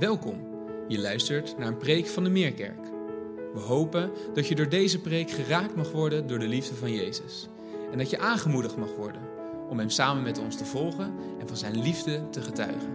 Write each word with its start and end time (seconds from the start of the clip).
Welkom. 0.00 0.40
Je 0.88 0.98
luistert 0.98 1.58
naar 1.58 1.66
een 1.66 1.76
preek 1.76 2.06
van 2.06 2.24
de 2.24 2.30
Meerkerk. 2.30 2.84
We 3.54 3.60
hopen 3.60 4.10
dat 4.34 4.48
je 4.48 4.54
door 4.54 4.68
deze 4.68 5.00
preek 5.00 5.30
geraakt 5.30 5.76
mag 5.76 5.92
worden 5.92 6.26
door 6.26 6.38
de 6.38 6.48
liefde 6.48 6.74
van 6.74 6.92
Jezus. 6.92 7.48
En 7.92 7.98
dat 7.98 8.10
je 8.10 8.18
aangemoedigd 8.18 8.76
mag 8.76 8.94
worden 8.96 9.20
om 9.68 9.78
Hem 9.78 9.90
samen 9.90 10.22
met 10.22 10.38
ons 10.38 10.56
te 10.56 10.64
volgen 10.64 11.14
en 11.40 11.48
van 11.48 11.56
Zijn 11.56 11.82
liefde 11.82 12.30
te 12.30 12.40
getuigen. 12.40 12.90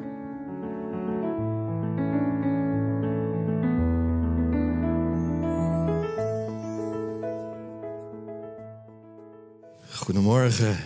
Goedemorgen. 9.90 10.78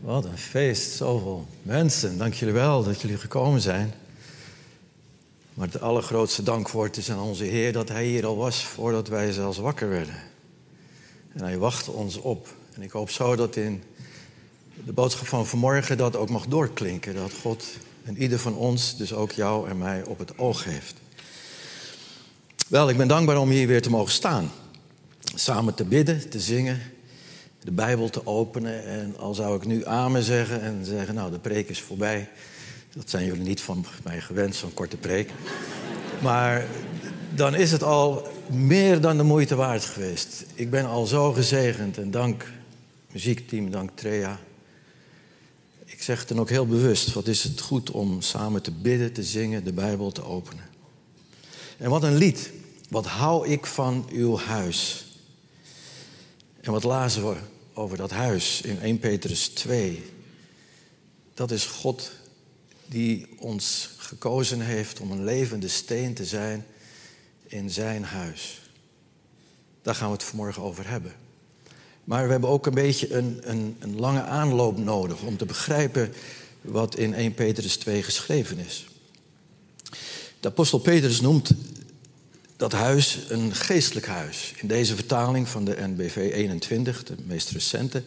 Wat 0.00 0.24
een 0.24 0.38
feest, 0.38 0.90
zoveel 0.92 1.46
mensen. 1.62 2.18
Dank 2.18 2.34
jullie 2.34 2.54
wel 2.54 2.84
dat 2.84 3.00
jullie 3.00 3.16
gekomen 3.16 3.60
zijn. 3.60 3.92
Maar 5.62 5.70
het 5.72 5.82
allergrootste 5.82 6.42
dankwoord 6.42 6.96
is 6.96 7.10
aan 7.10 7.20
onze 7.20 7.44
Heer 7.44 7.72
dat 7.72 7.88
Hij 7.88 8.06
hier 8.06 8.26
al 8.26 8.36
was 8.36 8.64
voordat 8.64 9.08
wij 9.08 9.32
zelfs 9.32 9.58
wakker 9.58 9.88
werden. 9.88 10.14
En 11.32 11.42
Hij 11.42 11.58
wacht 11.58 11.88
ons 11.88 12.16
op. 12.16 12.48
En 12.74 12.82
ik 12.82 12.90
hoop 12.90 13.10
zo 13.10 13.36
dat 13.36 13.56
in 13.56 13.82
de 14.84 14.92
boodschap 14.92 15.26
van 15.26 15.46
vanmorgen 15.46 15.96
dat 15.96 16.16
ook 16.16 16.30
mag 16.30 16.46
doorklinken. 16.46 17.14
Dat 17.14 17.32
God 17.40 17.64
en 18.04 18.22
ieder 18.22 18.38
van 18.38 18.54
ons, 18.54 18.96
dus 18.96 19.12
ook 19.12 19.32
jou 19.32 19.68
en 19.68 19.78
mij, 19.78 20.04
op 20.04 20.18
het 20.18 20.38
oog 20.38 20.64
heeft. 20.64 20.94
Wel, 22.68 22.88
ik 22.88 22.96
ben 22.96 23.08
dankbaar 23.08 23.38
om 23.38 23.50
hier 23.50 23.66
weer 23.66 23.82
te 23.82 23.90
mogen 23.90 24.12
staan. 24.12 24.50
Samen 25.34 25.74
te 25.74 25.84
bidden, 25.84 26.28
te 26.30 26.40
zingen, 26.40 26.80
de 27.64 27.72
Bijbel 27.72 28.10
te 28.10 28.26
openen. 28.26 28.84
En 28.84 29.16
al 29.18 29.34
zou 29.34 29.56
ik 29.56 29.66
nu 29.66 29.86
amen 29.86 30.22
zeggen 30.22 30.60
en 30.60 30.84
zeggen, 30.84 31.14
nou, 31.14 31.30
de 31.30 31.38
preek 31.38 31.68
is 31.68 31.80
voorbij. 31.80 32.28
Dat 32.94 33.10
zijn 33.10 33.24
jullie 33.24 33.42
niet 33.42 33.60
van 33.60 33.84
mij 34.04 34.20
gewend, 34.20 34.54
zo'n 34.54 34.74
korte 34.74 34.96
preek. 34.96 35.30
Maar 36.22 36.66
dan 37.34 37.54
is 37.54 37.72
het 37.72 37.82
al 37.82 38.26
meer 38.50 39.00
dan 39.00 39.16
de 39.16 39.22
moeite 39.22 39.54
waard 39.54 39.84
geweest. 39.84 40.44
Ik 40.54 40.70
ben 40.70 40.86
al 40.86 41.06
zo 41.06 41.32
gezegend 41.32 41.98
en 41.98 42.10
dank 42.10 42.52
muziekteam, 43.12 43.70
dank 43.70 43.90
Trea. 43.94 44.40
Ik 45.84 46.02
zeg 46.02 46.18
het 46.18 46.28
dan 46.28 46.40
ook 46.40 46.50
heel 46.50 46.66
bewust, 46.66 47.12
wat 47.12 47.26
is 47.26 47.42
het 47.42 47.60
goed 47.60 47.90
om 47.90 48.20
samen 48.20 48.62
te 48.62 48.70
bidden, 48.70 49.12
te 49.12 49.22
zingen, 49.22 49.64
de 49.64 49.72
Bijbel 49.72 50.12
te 50.12 50.24
openen. 50.24 50.64
En 51.76 51.90
wat 51.90 52.02
een 52.02 52.16
lied. 52.16 52.50
Wat 52.88 53.06
hou 53.06 53.48
ik 53.48 53.66
van 53.66 54.06
uw 54.10 54.38
huis. 54.38 55.06
En 56.60 56.72
wat 56.72 56.82
lazen 56.82 57.28
we 57.28 57.36
over 57.74 57.96
dat 57.96 58.10
huis 58.10 58.60
in 58.60 58.80
1 58.80 58.98
Petrus 58.98 59.48
2. 59.48 60.02
Dat 61.34 61.50
is 61.50 61.66
God 61.66 62.12
die 62.92 63.26
ons 63.38 63.90
gekozen 63.96 64.60
heeft 64.60 65.00
om 65.00 65.10
een 65.10 65.24
levende 65.24 65.68
steen 65.68 66.14
te 66.14 66.24
zijn 66.24 66.66
in 67.46 67.70
zijn 67.70 68.04
huis. 68.04 68.60
Daar 69.82 69.94
gaan 69.94 70.06
we 70.06 70.12
het 70.12 70.22
vanmorgen 70.22 70.62
over 70.62 70.88
hebben. 70.88 71.12
Maar 72.04 72.24
we 72.24 72.30
hebben 72.30 72.50
ook 72.50 72.66
een 72.66 72.74
beetje 72.74 73.14
een, 73.14 73.40
een, 73.42 73.76
een 73.78 74.00
lange 74.00 74.22
aanloop 74.22 74.78
nodig 74.78 75.22
om 75.22 75.36
te 75.36 75.44
begrijpen 75.44 76.12
wat 76.60 76.96
in 76.96 77.14
1 77.14 77.34
Petrus 77.34 77.76
2 77.76 78.02
geschreven 78.02 78.58
is. 78.58 78.86
De 80.40 80.48
apostel 80.48 80.78
Petrus 80.78 81.20
noemt 81.20 81.54
dat 82.56 82.72
huis 82.72 83.18
een 83.28 83.54
geestelijk 83.54 84.06
huis. 84.06 84.54
In 84.56 84.68
deze 84.68 84.94
vertaling 84.94 85.48
van 85.48 85.64
de 85.64 85.76
NBV 85.80 86.16
21, 86.16 87.04
de 87.04 87.14
meest 87.26 87.50
recente, 87.50 88.02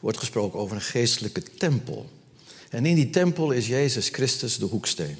wordt 0.00 0.18
gesproken 0.18 0.58
over 0.58 0.76
een 0.76 0.82
geestelijke 0.82 1.42
tempel. 1.42 2.10
En 2.74 2.86
in 2.86 2.94
die 2.94 3.10
tempel 3.10 3.50
is 3.50 3.66
Jezus 3.66 4.08
Christus 4.08 4.58
de 4.58 4.64
hoeksteen. 4.64 5.16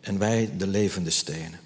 En 0.00 0.18
wij 0.18 0.50
de 0.56 0.66
levende 0.66 1.10
stenen. 1.10 1.60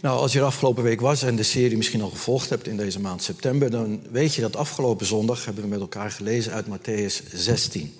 Nou, 0.00 0.18
als 0.18 0.32
je 0.32 0.38
er 0.38 0.44
afgelopen 0.44 0.82
week 0.82 1.00
was 1.00 1.22
en 1.22 1.36
de 1.36 1.42
serie 1.42 1.76
misschien 1.76 2.02
al 2.02 2.10
gevolgd 2.10 2.50
hebt 2.50 2.68
in 2.68 2.76
deze 2.76 3.00
maand 3.00 3.22
september, 3.22 3.70
dan 3.70 4.02
weet 4.10 4.34
je 4.34 4.40
dat 4.40 4.56
afgelopen 4.56 5.06
zondag 5.06 5.44
hebben 5.44 5.62
we 5.62 5.68
met 5.68 5.80
elkaar 5.80 6.10
gelezen 6.10 6.52
uit 6.52 6.66
Matthäus 6.66 7.32
16. 7.32 7.94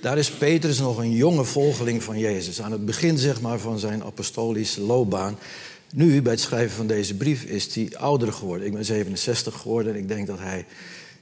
Daar 0.00 0.18
is 0.18 0.30
Petrus 0.30 0.78
nog 0.78 0.98
een 0.98 1.12
jonge 1.12 1.44
volgeling 1.44 2.02
van 2.02 2.18
Jezus, 2.18 2.62
aan 2.62 2.72
het 2.72 2.84
begin 2.84 3.18
zeg 3.18 3.40
maar 3.40 3.58
van 3.58 3.78
zijn 3.78 4.04
apostolische 4.04 4.80
loopbaan. 4.80 5.38
Nu, 5.94 6.22
bij 6.22 6.32
het 6.32 6.40
schrijven 6.40 6.76
van 6.76 6.86
deze 6.86 7.14
brief, 7.14 7.44
is 7.44 7.74
hij 7.74 7.90
ouder 7.96 8.32
geworden. 8.32 8.66
Ik 8.66 8.72
ben 8.72 8.84
67 8.84 9.60
geworden 9.60 9.94
en 9.94 9.98
ik 9.98 10.08
denk 10.08 10.26
dat 10.26 10.38
hij 10.38 10.66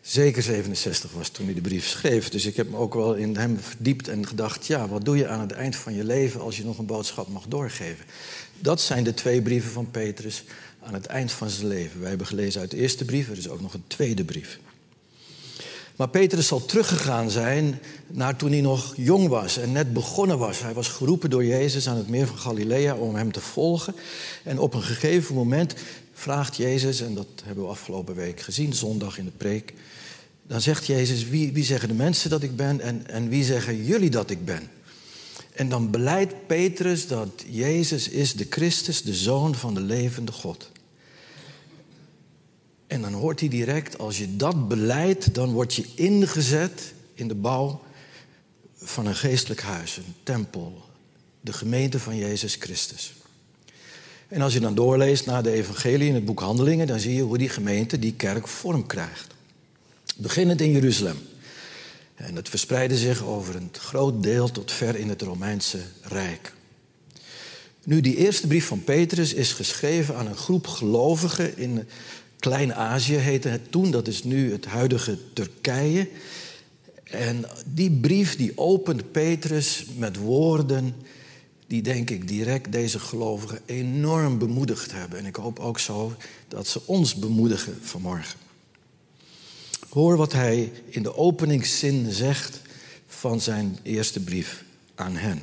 zeker 0.07 0.43
67 0.43 1.13
was 1.13 1.29
toen 1.29 1.45
hij 1.45 1.55
de 1.55 1.61
brief 1.61 1.87
schreef. 1.87 2.29
Dus 2.29 2.47
ik 2.47 2.57
heb 2.57 2.71
me 2.71 2.77
ook 2.77 2.95
wel 2.95 3.15
in 3.15 3.37
hem 3.37 3.59
verdiept 3.61 4.09
en 4.09 4.27
gedacht: 4.27 4.67
ja, 4.67 4.89
wat 4.89 5.05
doe 5.05 5.17
je 5.17 5.29
aan 5.29 5.41
het 5.41 5.53
eind 5.53 5.77
van 5.77 5.95
je 5.95 6.05
leven 6.05 6.41
als 6.41 6.57
je 6.57 6.65
nog 6.65 6.79
een 6.79 6.87
boodschap 6.87 7.29
mag 7.29 7.45
doorgeven? 7.49 8.05
Dat 8.59 8.81
zijn 8.81 9.05
de 9.05 9.15
twee 9.15 9.43
brieven 9.43 9.71
van 9.71 9.91
Petrus 9.91 10.45
aan 10.83 10.95
het 10.95 11.07
eind 11.07 11.33
van 11.33 11.51
zijn 11.51 11.67
leven. 11.67 12.01
Wij 12.01 12.09
hebben 12.09 12.27
gelezen 12.27 12.61
uit 12.61 12.71
de 12.71 12.77
eerste 12.77 13.05
brief, 13.05 13.31
er 13.31 13.39
is 13.39 13.49
ook 13.49 13.61
nog 13.61 13.75
een 13.75 13.85
tweede 13.87 14.25
brief. 14.25 14.59
Maar 15.97 16.09
Petrus 16.09 16.47
zal 16.47 16.65
teruggegaan 16.65 17.31
zijn 17.31 17.81
naar 18.07 18.37
toen 18.37 18.51
hij 18.51 18.61
nog 18.61 18.95
jong 18.97 19.29
was 19.29 19.59
en 19.59 19.73
net 19.73 19.93
begonnen 19.93 20.39
was. 20.39 20.61
Hij 20.63 20.75
was 20.75 20.89
geroepen 20.89 21.31
door 21.31 21.45
Jezus 21.45 21.89
aan 21.89 21.97
het 21.97 22.09
meer 22.09 22.27
van 22.27 22.39
Galilea 22.39 22.95
om 22.95 23.15
hem 23.15 23.33
te 23.33 23.41
volgen. 23.41 23.95
En 24.43 24.59
op 24.59 24.75
een 24.75 24.83
gegeven 24.83 25.35
moment 25.35 25.75
vraagt 26.17 26.57
Jezus, 26.57 27.01
en 27.01 27.15
dat 27.15 27.27
hebben 27.45 27.65
we 27.65 27.71
afgelopen 27.71 28.15
week 28.15 28.41
gezien, 28.41 28.73
zondag 28.73 29.19
in 29.19 29.25
de 29.25 29.31
preek. 29.31 29.73
Dan 30.47 30.61
zegt 30.61 30.87
Jezus, 30.87 31.29
wie, 31.29 31.53
wie 31.53 31.65
zeggen 31.65 31.89
de 31.89 31.95
mensen 31.95 32.31
dat 32.31 32.43
ik 32.43 32.57
ben 32.57 32.81
en, 32.81 33.07
en 33.07 33.29
wie 33.29 33.45
zeggen 33.45 33.85
jullie 33.85 34.11
dat 34.11 34.31
ik 34.31 34.45
ben? 34.45 34.71
En 35.53 35.69
dan 35.69 35.91
beleidt 35.91 36.47
Petrus 36.47 37.07
dat 37.07 37.45
Jezus 37.49 38.09
is 38.09 38.35
de 38.35 38.47
Christus, 38.51 39.03
de 39.03 39.15
Zoon 39.15 39.55
van 39.55 39.75
de 39.75 39.81
levende 39.81 40.33
God. 40.33 40.71
En 42.87 43.03
dan 43.03 43.13
hoort 43.13 43.41
hij 43.41 43.49
direct, 43.49 43.99
als 43.99 44.19
je 44.19 44.37
dat 44.37 44.69
beleidt, 44.69 45.35
dan 45.35 45.53
word 45.53 45.75
je 45.75 45.87
ingezet 45.95 46.93
in 47.15 47.29
de 47.29 47.35
bouw 47.35 47.83
van 48.75 49.07
een 49.07 49.17
geestelijk 49.17 49.61
huis, 49.61 49.97
een 49.97 50.15
tempel, 50.23 50.85
de 51.41 51.53
gemeente 51.53 52.01
van 52.01 52.17
Jezus 52.17 52.55
Christus. 52.55 53.16
En 54.29 54.41
als 54.41 54.53
je 54.53 54.61
dan 54.61 54.75
doorleest 54.75 55.27
naar 55.27 55.43
de 55.43 55.51
evangelie 55.51 56.09
in 56.09 56.15
het 56.15 56.25
boek 56.25 56.41
Handelingen, 56.41 56.87
dan 56.87 57.01
zie 57.01 57.15
je 57.15 57.23
hoe 57.23 57.39
die 57.39 57.49
gemeente, 57.49 57.99
die 57.99 58.13
kerk, 58.13 58.49
vorm 58.49 58.87
krijgt. 58.87 59.35
Beginnend 60.17 60.61
in 60.61 60.71
Jeruzalem. 60.71 61.19
En 62.15 62.37
het 62.37 62.49
verspreidde 62.49 62.97
zich 62.97 63.25
over 63.25 63.57
een 63.57 63.71
groot 63.73 64.23
deel 64.23 64.51
tot 64.51 64.73
ver 64.73 64.97
in 64.97 65.09
het 65.09 65.23
Romeinse 65.23 65.79
Rijk. 66.03 66.53
Nu, 67.85 68.01
die 68.01 68.17
eerste 68.17 68.47
brief 68.47 68.67
van 68.67 68.85
Petrus 68.85 69.35
is 69.35 69.53
geschreven 69.53 70.17
aan 70.17 70.27
een 70.27 70.37
groep 70.37 70.67
gelovigen 70.67 71.59
in 71.59 71.89
Klein-Azië, 72.39 73.15
heette 73.15 73.49
het 73.49 73.73
toen. 73.73 73.91
Dat 73.91 74.09
is 74.09 74.25
nu 74.25 74.53
het 74.53 74.65
huidige 74.65 75.19
Turkije. 75.33 76.09
En 77.05 77.45
die 77.67 77.91
brief 77.91 78.37
die 78.37 78.53
opent 78.55 79.13
Petrus 79.13 79.87
met 79.97 80.17
woorden 80.17 80.95
die 81.67 81.83
denk 81.83 82.11
ik 82.11 82.29
direct 82.29 82.73
deze 82.73 82.99
gelovigen 82.99 83.61
enorm 83.67 84.39
bemoedigd 84.39 84.93
hebben. 84.93 85.19
En 85.19 85.27
ik 85.27 85.37
hoop 85.37 85.59
ook 85.59 85.79
zo 85.79 86.15
dat 86.49 86.67
ze 86.67 86.81
ons 86.85 87.15
bemoedigen 87.15 87.79
vanmorgen. 87.83 88.39
Hoor 89.89 90.17
wat 90.17 90.33
hij 90.33 90.73
in 90.89 91.03
de 91.03 91.17
openingszin 91.17 92.13
zegt 92.13 92.61
van 93.07 93.41
zijn 93.41 93.79
eerste 93.83 94.21
brief 94.21 94.65
aan 94.95 95.17
hen. 95.17 95.41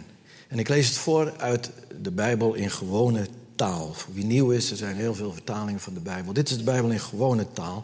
En 0.48 0.60
ik 0.60 0.68
lees 0.68 0.88
het 0.88 0.98
voor 0.98 1.34
uit 1.38 1.72
de 2.02 2.12
Bijbel 2.12 2.54
in 2.54 2.72
gewone 2.72 3.28
taal. 3.56 3.94
Voor 3.94 4.14
wie 4.14 4.26
nieuw 4.26 4.52
is, 4.52 4.72
er 4.72 4.78
zijn 4.78 4.96
heel 4.96 5.16
veel 5.16 5.34
vertalingen 5.34 5.80
van 5.80 5.94
de 5.94 6.00
Bijbel. 6.00 6.34
Dit 6.34 6.50
is 6.50 6.58
de 6.58 6.64
Bijbel 6.64 6.90
in 6.90 7.00
gewone 7.00 7.48
taal. 7.54 7.84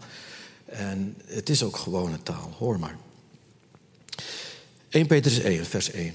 En 0.65 1.15
het 1.25 1.49
is 1.49 1.63
ook 1.63 1.77
gewone 1.77 2.23
taal. 2.23 2.53
Hoor 2.57 2.79
maar. 2.79 2.97
1 4.89 5.07
Petrus 5.07 5.39
1, 5.39 5.65
vers 5.65 5.91
1. 5.91 6.13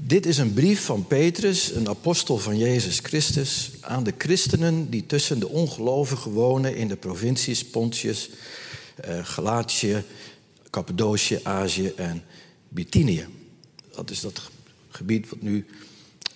Dit 0.00 0.26
is 0.26 0.38
een 0.38 0.52
brief 0.52 0.84
van 0.84 1.06
Petrus, 1.06 1.70
een 1.70 1.88
apostel 1.88 2.38
van 2.38 2.58
Jezus 2.58 2.98
Christus, 2.98 3.70
aan 3.80 4.04
de 4.04 4.14
christenen 4.18 4.90
die 4.90 5.06
tussen 5.06 5.38
de 5.38 5.48
ongelovigen 5.48 6.30
wonen 6.30 6.76
in 6.76 6.88
de 6.88 6.96
provincies 6.96 7.64
Pontius, 7.64 8.30
eh, 8.94 9.18
Galatië, 9.24 10.04
Cappadocië, 10.70 11.40
Azië 11.42 11.92
en 11.96 12.22
Bithynië. 12.68 13.26
Dat 13.94 14.10
is 14.10 14.20
dat 14.20 14.50
gebied 14.88 15.28
wat 15.28 15.40
nu 15.42 15.66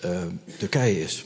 uh, 0.04 0.22
Turkije 0.58 1.00
is. 1.00 1.24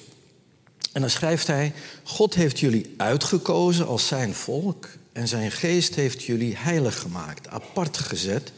En 0.93 1.01
dan 1.01 1.11
schrijft 1.11 1.47
hij: 1.47 1.73
God 2.03 2.35
heeft 2.35 2.61
jullie 2.61 2.95
uitgekozen 2.97 3.87
als 3.87 4.07
zijn 4.07 4.35
volk 4.35 4.89
en 5.13 5.29
zijn 5.29 5.51
geest 5.51 5.95
heeft 5.95 6.23
jullie 6.23 6.57
heilig 6.57 6.99
gemaakt, 6.99 7.49
apart 7.49 7.97
gezet 7.97 8.53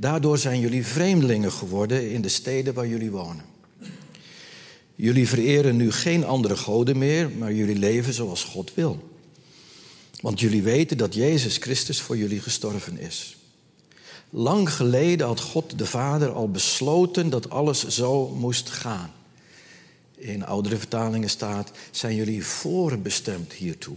Daardoor 0.00 0.38
zijn 0.38 0.60
jullie 0.60 0.86
vreemdelingen 0.86 1.52
geworden 1.52 2.10
in 2.10 2.20
de 2.20 2.28
steden 2.28 2.74
waar 2.74 2.86
jullie 2.86 3.10
wonen. 3.10 3.44
Jullie 4.94 5.28
vereren 5.28 5.76
nu 5.76 5.92
geen 5.92 6.24
andere 6.24 6.56
goden 6.56 6.98
meer, 6.98 7.30
maar 7.30 7.52
jullie 7.52 7.78
leven 7.78 8.12
zoals 8.12 8.44
God 8.44 8.74
wil. 8.74 9.08
Want 10.20 10.40
jullie 10.40 10.62
weten 10.62 10.96
dat 10.98 11.14
Jezus 11.14 11.56
Christus 11.56 12.00
voor 12.00 12.16
jullie 12.16 12.40
gestorven 12.40 12.98
is. 12.98 13.36
Lang 14.30 14.70
geleden 14.72 15.26
had 15.26 15.40
God 15.40 15.78
de 15.78 15.86
Vader 15.86 16.30
al 16.30 16.50
besloten 16.50 17.30
dat 17.30 17.50
alles 17.50 17.88
zo 17.88 18.28
moest 18.28 18.70
gaan. 18.70 19.12
In 20.16 20.44
oudere 20.44 20.76
vertalingen 20.76 21.30
staat: 21.30 21.70
zijn 21.90 22.14
jullie 22.14 22.44
voorbestemd 22.44 23.52
hiertoe. 23.52 23.96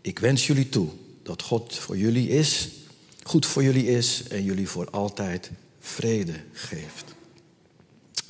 Ik 0.00 0.18
wens 0.18 0.46
jullie 0.46 0.68
toe 0.68 0.88
dat 1.22 1.42
God 1.42 1.74
voor 1.74 1.96
jullie 1.96 2.28
is, 2.28 2.68
goed 3.26 3.46
voor 3.46 3.62
jullie 3.62 3.86
is 3.86 4.22
en 4.28 4.44
jullie 4.44 4.68
voor 4.68 4.90
altijd 4.90 5.50
vrede 5.80 6.32
geeft. 6.52 7.14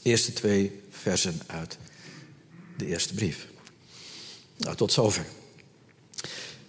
Eerste 0.03 0.33
twee 0.33 0.81
versen 0.91 1.41
uit 1.47 1.79
de 2.77 2.87
eerste 2.87 3.15
brief. 3.15 3.47
Nou, 4.57 4.77
tot 4.77 4.93
zover. 4.93 5.27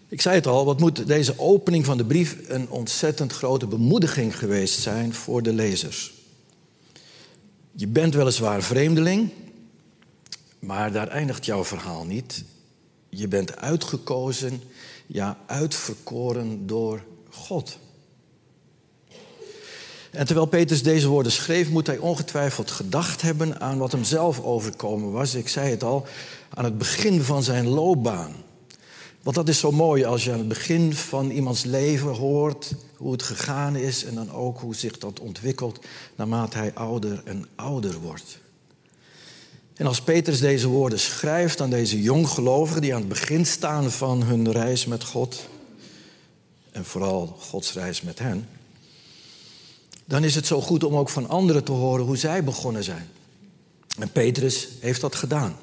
Ik 0.07 0.21
zei 0.21 0.35
het 0.35 0.47
al, 0.47 0.65
wat 0.65 0.79
moet 0.79 1.07
deze 1.07 1.39
opening 1.39 1.85
van 1.85 1.97
de 1.97 2.05
brief 2.05 2.37
een 2.47 2.69
ontzettend 2.69 3.33
grote 3.33 3.67
bemoediging 3.67 4.37
geweest 4.37 4.79
zijn 4.79 5.13
voor 5.13 5.43
de 5.43 5.53
lezers. 5.53 6.13
Je 7.71 7.87
bent 7.87 8.13
weliswaar 8.13 8.63
vreemdeling, 8.63 9.31
maar 10.59 10.91
daar 10.91 11.07
eindigt 11.07 11.45
jouw 11.45 11.65
verhaal 11.65 12.05
niet. 12.05 12.43
Je 13.09 13.27
bent 13.27 13.55
uitgekozen, 13.55 14.61
ja, 15.05 15.37
uitverkoren 15.45 16.67
door 16.67 17.03
God. 17.29 17.77
En 20.11 20.25
terwijl 20.25 20.47
Petrus 20.47 20.83
deze 20.83 21.07
woorden 21.07 21.31
schreef, 21.31 21.69
moet 21.69 21.87
hij 21.87 21.97
ongetwijfeld 21.97 22.71
gedacht 22.71 23.21
hebben 23.21 23.61
aan 23.61 23.77
wat 23.77 23.91
hem 23.91 24.03
zelf 24.03 24.43
overkomen 24.43 25.11
was. 25.11 25.35
Ik 25.35 25.49
zei 25.49 25.69
het 25.69 25.83
al, 25.83 26.05
aan 26.49 26.63
het 26.63 26.77
begin 26.77 27.21
van 27.21 27.43
zijn 27.43 27.67
loopbaan. 27.67 28.35
Want 29.23 29.35
dat 29.35 29.49
is 29.49 29.59
zo 29.59 29.71
mooi 29.71 30.03
als 30.05 30.23
je 30.23 30.31
aan 30.31 30.37
het 30.37 30.47
begin 30.47 30.93
van 30.93 31.29
iemands 31.29 31.63
leven 31.63 32.09
hoort 32.09 32.75
hoe 32.95 33.11
het 33.11 33.23
gegaan 33.23 33.75
is 33.75 34.05
en 34.05 34.15
dan 34.15 34.31
ook 34.31 34.59
hoe 34.59 34.75
zich 34.75 34.97
dat 34.97 35.19
ontwikkelt 35.19 35.79
naarmate 36.15 36.57
hij 36.57 36.73
ouder 36.73 37.21
en 37.25 37.45
ouder 37.55 37.99
wordt. 37.99 38.39
En 39.75 39.85
als 39.85 40.01
Petrus 40.01 40.39
deze 40.39 40.67
woorden 40.67 40.99
schrijft 40.99 41.61
aan 41.61 41.69
deze 41.69 42.01
jonggelovigen 42.01 42.81
die 42.81 42.93
aan 42.93 42.99
het 42.99 43.09
begin 43.09 43.45
staan 43.45 43.91
van 43.91 44.23
hun 44.23 44.51
reis 44.51 44.85
met 44.85 45.03
God, 45.03 45.47
en 46.71 46.85
vooral 46.85 47.37
Gods 47.39 47.73
reis 47.73 48.01
met 48.01 48.19
hen, 48.19 48.47
dan 50.07 50.23
is 50.23 50.35
het 50.35 50.45
zo 50.45 50.61
goed 50.61 50.83
om 50.83 50.95
ook 50.95 51.09
van 51.09 51.29
anderen 51.29 51.63
te 51.63 51.71
horen 51.71 52.05
hoe 52.05 52.17
zij 52.17 52.43
begonnen 52.43 52.83
zijn. 52.83 53.09
En 53.99 54.11
Petrus 54.11 54.67
heeft 54.79 55.01
dat 55.01 55.15
gedaan. 55.15 55.55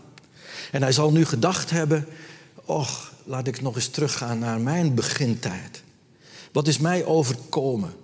En 0.71 0.83
hij 0.83 0.93
zal 0.93 1.11
nu 1.11 1.25
gedacht 1.25 1.71
hebben, 1.71 2.07
och, 2.65 3.13
laat 3.25 3.47
ik 3.47 3.61
nog 3.61 3.75
eens 3.75 3.89
teruggaan 3.89 4.39
naar 4.39 4.61
mijn 4.61 4.95
begintijd. 4.95 5.83
Wat 6.53 6.69
is 6.69 6.79
mij 6.79 7.05
overkomen 7.05 7.95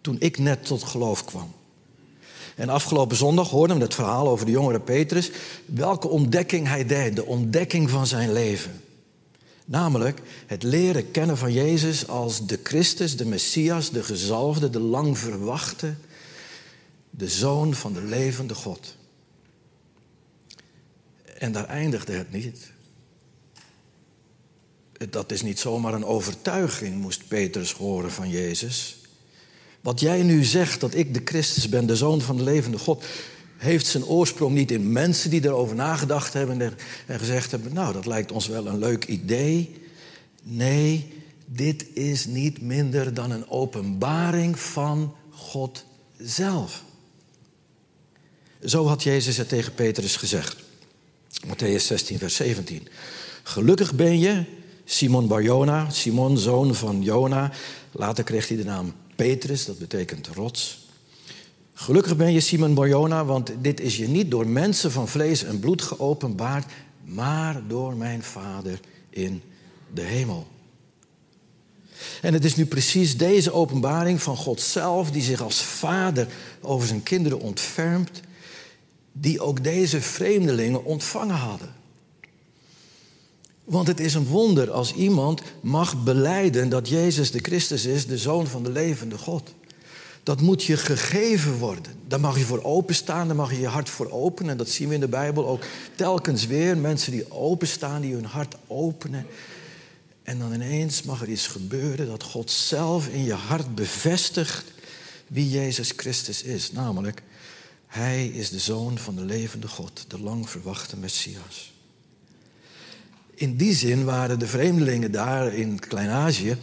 toen 0.00 0.16
ik 0.18 0.38
net 0.38 0.66
tot 0.66 0.82
geloof 0.82 1.24
kwam? 1.24 1.52
En 2.56 2.68
afgelopen 2.68 3.16
zondag 3.16 3.50
hoorden 3.50 3.76
we 3.76 3.82
het 3.82 3.94
verhaal 3.94 4.28
over 4.28 4.46
de 4.46 4.52
jongere 4.52 4.80
Petrus, 4.80 5.30
welke 5.64 6.08
ontdekking 6.08 6.66
hij 6.66 6.86
deed, 6.86 7.16
de 7.16 7.26
ontdekking 7.26 7.90
van 7.90 8.06
zijn 8.06 8.32
leven. 8.32 8.80
Namelijk 9.64 10.20
het 10.46 10.62
leren 10.62 11.10
kennen 11.10 11.38
van 11.38 11.52
Jezus 11.52 12.08
als 12.08 12.46
de 12.46 12.58
Christus, 12.62 13.16
de 13.16 13.26
Messias, 13.26 13.90
de 13.90 14.02
gezalfde, 14.02 14.70
de 14.70 14.80
lang 14.80 15.18
verwachte, 15.18 15.94
de 17.10 17.28
zoon 17.28 17.74
van 17.74 17.92
de 17.92 18.02
levende 18.02 18.54
God. 18.54 18.96
En 21.38 21.52
daar 21.52 21.66
eindigde 21.66 22.12
het 22.12 22.32
niet. 22.32 22.70
Dat 25.10 25.32
is 25.32 25.42
niet 25.42 25.58
zomaar 25.58 25.94
een 25.94 26.04
overtuiging, 26.04 27.00
moest 27.00 27.28
Petrus 27.28 27.72
horen 27.72 28.10
van 28.10 28.30
Jezus. 28.30 28.96
Wat 29.80 30.00
jij 30.00 30.22
nu 30.22 30.44
zegt, 30.44 30.80
dat 30.80 30.94
ik 30.94 31.14
de 31.14 31.20
Christus 31.24 31.68
ben, 31.68 31.86
de 31.86 31.96
zoon 31.96 32.20
van 32.20 32.36
de 32.36 32.42
levende 32.42 32.78
God, 32.78 33.04
heeft 33.62 33.86
zijn 33.86 34.04
oorsprong 34.04 34.54
niet 34.54 34.70
in 34.70 34.92
mensen 34.92 35.30
die 35.30 35.44
erover 35.44 35.76
nagedacht 35.76 36.32
hebben 36.32 36.60
en 37.06 37.18
gezegd 37.18 37.50
hebben, 37.50 37.74
nou 37.74 37.92
dat 37.92 38.06
lijkt 38.06 38.32
ons 38.32 38.46
wel 38.46 38.66
een 38.66 38.78
leuk 38.78 39.04
idee. 39.04 39.74
Nee, 40.42 41.12
dit 41.46 41.86
is 41.94 42.26
niet 42.26 42.60
minder 42.60 43.14
dan 43.14 43.30
een 43.30 43.48
openbaring 43.48 44.58
van 44.58 45.14
God 45.30 45.84
zelf. 46.18 46.82
Zo 48.64 48.86
had 48.86 49.02
Jezus 49.02 49.36
het 49.36 49.48
tegen 49.48 49.74
Petrus 49.74 50.16
gezegd. 50.16 50.56
Matthäus 51.46 51.86
16, 51.86 52.18
vers 52.18 52.34
17. 52.34 52.88
Gelukkig 53.42 53.94
ben 53.94 54.18
je, 54.18 54.44
Simon 54.84 55.26
Barjona, 55.26 55.90
Simon, 55.90 56.38
zoon 56.38 56.74
van 56.74 57.02
Jona. 57.02 57.52
Later 57.92 58.24
kreeg 58.24 58.48
hij 58.48 58.56
de 58.56 58.64
naam 58.64 58.94
Petrus, 59.16 59.64
dat 59.64 59.78
betekent 59.78 60.26
rots. 60.26 60.81
Gelukkig 61.82 62.16
ben 62.16 62.32
je 62.32 62.40
Simon 62.40 62.74
Barjona, 62.74 63.24
want 63.24 63.52
dit 63.60 63.80
is 63.80 63.96
je 63.96 64.08
niet 64.08 64.30
door 64.30 64.46
mensen 64.46 64.92
van 64.92 65.08
vlees 65.08 65.44
en 65.44 65.58
bloed 65.58 65.82
geopenbaard, 65.82 66.72
maar 67.04 67.62
door 67.68 67.96
mijn 67.96 68.22
Vader 68.22 68.80
in 69.10 69.42
de 69.94 70.00
hemel. 70.00 70.46
En 72.20 72.32
het 72.32 72.44
is 72.44 72.56
nu 72.56 72.66
precies 72.66 73.16
deze 73.16 73.52
openbaring 73.52 74.22
van 74.22 74.36
God 74.36 74.60
zelf, 74.60 75.10
die 75.10 75.22
zich 75.22 75.42
als 75.42 75.62
vader 75.62 76.28
over 76.60 76.86
zijn 76.86 77.02
kinderen 77.02 77.40
ontfermt, 77.40 78.20
die 79.12 79.40
ook 79.40 79.64
deze 79.64 80.00
vreemdelingen 80.00 80.84
ontvangen 80.84 81.36
hadden. 81.36 81.74
Want 83.64 83.86
het 83.86 84.00
is 84.00 84.14
een 84.14 84.26
wonder 84.26 84.70
als 84.70 84.94
iemand 84.94 85.42
mag 85.60 86.04
beleiden 86.04 86.68
dat 86.68 86.88
Jezus 86.88 87.30
de 87.30 87.40
Christus 87.42 87.84
is, 87.84 88.06
de 88.06 88.18
Zoon 88.18 88.46
van 88.46 88.62
de 88.62 88.70
levende 88.70 89.18
God. 89.18 89.54
Dat 90.22 90.40
moet 90.40 90.64
je 90.64 90.76
gegeven 90.76 91.52
worden. 91.52 91.92
Daar 92.08 92.20
mag 92.20 92.38
je 92.38 92.44
voor 92.44 92.62
openstaan, 92.62 93.26
daar 93.26 93.36
mag 93.36 93.50
je 93.50 93.60
je 93.60 93.66
hart 93.66 93.88
voor 93.88 94.10
openen. 94.10 94.50
En 94.50 94.56
dat 94.56 94.68
zien 94.68 94.88
we 94.88 94.94
in 94.94 95.00
de 95.00 95.08
Bijbel 95.08 95.46
ook 95.46 95.64
telkens 95.94 96.46
weer. 96.46 96.76
Mensen 96.76 97.12
die 97.12 97.30
openstaan, 97.30 98.00
die 98.00 98.14
hun 98.14 98.24
hart 98.24 98.56
openen. 98.66 99.26
En 100.22 100.38
dan 100.38 100.52
ineens 100.52 101.02
mag 101.02 101.22
er 101.22 101.28
iets 101.28 101.46
gebeuren 101.46 102.06
dat 102.06 102.22
God 102.22 102.50
zelf 102.50 103.08
in 103.08 103.24
je 103.24 103.34
hart 103.34 103.74
bevestigt 103.74 104.64
wie 105.26 105.50
Jezus 105.50 105.92
Christus 105.96 106.42
is. 106.42 106.72
Namelijk, 106.72 107.22
Hij 107.86 108.26
is 108.26 108.50
de 108.50 108.58
Zoon 108.58 108.98
van 108.98 109.14
de 109.14 109.24
levende 109.24 109.68
God, 109.68 110.04
de 110.08 110.20
lang 110.20 110.50
verwachte 110.50 110.96
Messias 110.96 111.72
in 113.42 113.56
die 113.56 113.74
zin 113.74 114.04
waren 114.04 114.38
de 114.38 114.46
vreemdelingen 114.46 115.12
daar 115.12 115.54
in 115.54 115.78
Klein-Azië 115.78 116.56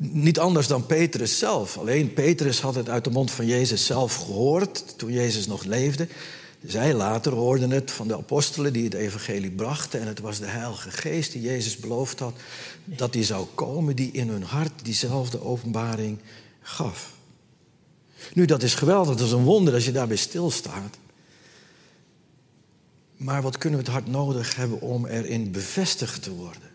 niet 0.00 0.38
anders 0.38 0.66
dan 0.66 0.86
Petrus 0.86 1.38
zelf. 1.38 1.78
Alleen 1.78 2.12
Petrus 2.12 2.60
had 2.60 2.74
het 2.74 2.88
uit 2.88 3.04
de 3.04 3.10
mond 3.10 3.30
van 3.30 3.46
Jezus 3.46 3.86
zelf 3.86 4.14
gehoord 4.14 4.98
toen 4.98 5.12
Jezus 5.12 5.46
nog 5.46 5.64
leefde. 5.64 6.08
Zij 6.66 6.94
later 6.94 7.32
hoorden 7.32 7.70
het 7.70 7.90
van 7.90 8.08
de 8.08 8.16
apostelen 8.16 8.72
die 8.72 8.84
het 8.84 8.94
evangelie 8.94 9.50
brachten. 9.50 10.00
En 10.00 10.06
het 10.06 10.20
was 10.20 10.38
de 10.38 10.46
Heilige 10.46 10.90
Geest 10.90 11.32
die 11.32 11.42
Jezus 11.42 11.76
beloofd 11.76 12.18
had 12.18 12.34
dat 12.84 13.14
hij 13.14 13.24
zou 13.24 13.46
komen, 13.54 13.96
die 13.96 14.12
in 14.12 14.28
hun 14.28 14.42
hart 14.42 14.72
diezelfde 14.82 15.42
openbaring 15.42 16.18
gaf. 16.60 17.12
Nu, 18.32 18.44
dat 18.44 18.62
is 18.62 18.74
geweldig, 18.74 19.16
dat 19.16 19.26
is 19.26 19.32
een 19.32 19.44
wonder 19.44 19.74
als 19.74 19.84
je 19.84 19.92
daarbij 19.92 20.16
stilstaat. 20.16 20.96
Maar 23.16 23.42
wat 23.42 23.58
kunnen 23.58 23.78
we 23.78 23.84
het 23.84 23.94
hart 23.94 24.06
nodig 24.06 24.56
hebben 24.56 24.80
om 24.80 25.06
erin 25.06 25.50
bevestigd 25.50 26.22
te 26.22 26.30
worden? 26.30 26.67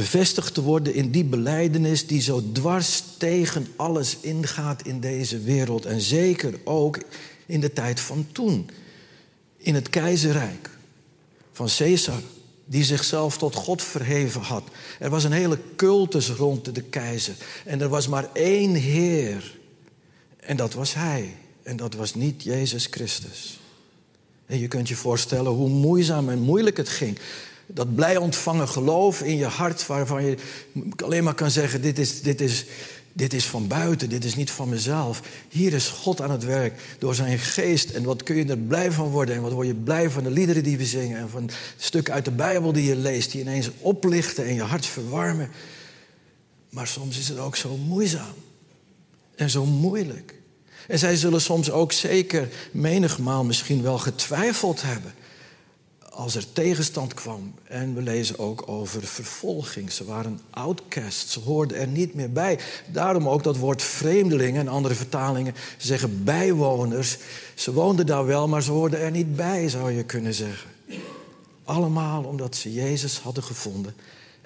Bevestigd 0.00 0.54
te 0.54 0.62
worden 0.62 0.94
in 0.94 1.10
die 1.10 1.24
beleidenis 1.24 2.06
die 2.06 2.20
zo 2.20 2.52
dwars 2.52 3.02
tegen 3.18 3.66
alles 3.76 4.16
ingaat 4.20 4.82
in 4.82 5.00
deze 5.00 5.40
wereld. 5.40 5.86
En 5.86 6.00
zeker 6.00 6.54
ook 6.64 6.98
in 7.46 7.60
de 7.60 7.72
tijd 7.72 8.00
van 8.00 8.26
toen. 8.32 8.70
In 9.56 9.74
het 9.74 9.88
keizerrijk 9.88 10.70
van 11.52 11.68
Caesar, 11.76 12.20
die 12.64 12.84
zichzelf 12.84 13.38
tot 13.38 13.54
God 13.54 13.82
verheven 13.82 14.40
had. 14.40 14.62
Er 14.98 15.10
was 15.10 15.24
een 15.24 15.32
hele 15.32 15.58
cultus 15.76 16.28
rond 16.28 16.74
de 16.74 16.82
keizer. 16.82 17.34
En 17.64 17.80
er 17.80 17.88
was 17.88 18.08
maar 18.08 18.28
één 18.32 18.74
Heer. 18.74 19.58
En 20.36 20.56
dat 20.56 20.72
was 20.72 20.94
Hij. 20.94 21.36
En 21.62 21.76
dat 21.76 21.94
was 21.94 22.14
niet 22.14 22.42
Jezus 22.42 22.86
Christus. 22.90 23.60
En 24.46 24.58
je 24.58 24.68
kunt 24.68 24.88
je 24.88 24.96
voorstellen 24.96 25.52
hoe 25.52 25.68
moeizaam 25.68 26.28
en 26.28 26.38
moeilijk 26.38 26.76
het 26.76 26.88
ging. 26.88 27.18
Dat 27.74 27.94
blij 27.94 28.16
ontvangen 28.16 28.68
geloof 28.68 29.22
in 29.22 29.36
je 29.36 29.46
hart, 29.46 29.86
waarvan 29.86 30.24
je 30.24 30.36
alleen 31.04 31.24
maar 31.24 31.34
kan 31.34 31.50
zeggen: 31.50 31.82
dit 31.82 31.98
is, 31.98 32.22
dit, 32.22 32.40
is, 32.40 32.64
dit 33.12 33.32
is 33.32 33.44
van 33.44 33.66
buiten, 33.66 34.08
dit 34.08 34.24
is 34.24 34.34
niet 34.34 34.50
van 34.50 34.68
mezelf. 34.68 35.22
Hier 35.48 35.72
is 35.72 35.88
God 35.88 36.20
aan 36.20 36.30
het 36.30 36.44
werk 36.44 36.82
door 36.98 37.14
zijn 37.14 37.38
geest. 37.38 37.90
En 37.90 38.02
wat 38.02 38.22
kun 38.22 38.36
je 38.36 38.44
er 38.44 38.58
blij 38.58 38.92
van 38.92 39.08
worden? 39.08 39.34
En 39.34 39.42
wat 39.42 39.52
word 39.52 39.66
je 39.66 39.74
blij 39.74 40.10
van 40.10 40.22
de 40.22 40.30
liederen 40.30 40.62
die 40.62 40.78
we 40.78 40.84
zingen? 40.84 41.18
En 41.18 41.30
van 41.30 41.42
het 41.42 41.54
stuk 41.76 42.10
uit 42.10 42.24
de 42.24 42.30
Bijbel 42.30 42.72
die 42.72 42.84
je 42.84 42.96
leest, 42.96 43.32
die 43.32 43.40
ineens 43.40 43.70
oplichten 43.78 44.44
en 44.44 44.54
je 44.54 44.62
hart 44.62 44.86
verwarmen. 44.86 45.50
Maar 46.70 46.86
soms 46.86 47.18
is 47.18 47.28
het 47.28 47.38
ook 47.38 47.56
zo 47.56 47.76
moeizaam 47.76 48.34
en 49.36 49.50
zo 49.50 49.64
moeilijk. 49.64 50.34
En 50.88 50.98
zij 50.98 51.16
zullen 51.16 51.40
soms 51.40 51.70
ook 51.70 51.92
zeker 51.92 52.48
menigmaal 52.72 53.44
misschien 53.44 53.82
wel 53.82 53.98
getwijfeld 53.98 54.82
hebben. 54.82 55.14
Als 56.20 56.34
er 56.34 56.52
tegenstand 56.52 57.14
kwam. 57.14 57.54
En 57.64 57.94
we 57.94 58.02
lezen 58.02 58.38
ook 58.38 58.68
over 58.68 59.02
vervolging. 59.02 59.92
Ze 59.92 60.04
waren 60.04 60.40
outcasts, 60.50 61.32
ze 61.32 61.40
hoorden 61.40 61.76
er 61.76 61.86
niet 61.86 62.14
meer 62.14 62.32
bij. 62.32 62.58
Daarom 62.92 63.28
ook 63.28 63.42
dat 63.42 63.56
woord 63.56 63.82
vreemdelingen 63.82 64.60
en 64.60 64.68
andere 64.68 64.94
vertalingen 64.94 65.54
zeggen 65.78 66.24
bijwoners. 66.24 67.16
Ze 67.54 67.72
woonden 67.72 68.06
daar 68.06 68.26
wel, 68.26 68.48
maar 68.48 68.62
ze 68.62 68.70
hoorden 68.70 69.00
er 69.00 69.10
niet 69.10 69.36
bij, 69.36 69.68
zou 69.68 69.92
je 69.92 70.04
kunnen 70.04 70.34
zeggen. 70.34 70.70
Allemaal 71.64 72.24
omdat 72.24 72.56
ze 72.56 72.72
Jezus 72.72 73.18
hadden 73.18 73.42
gevonden 73.42 73.94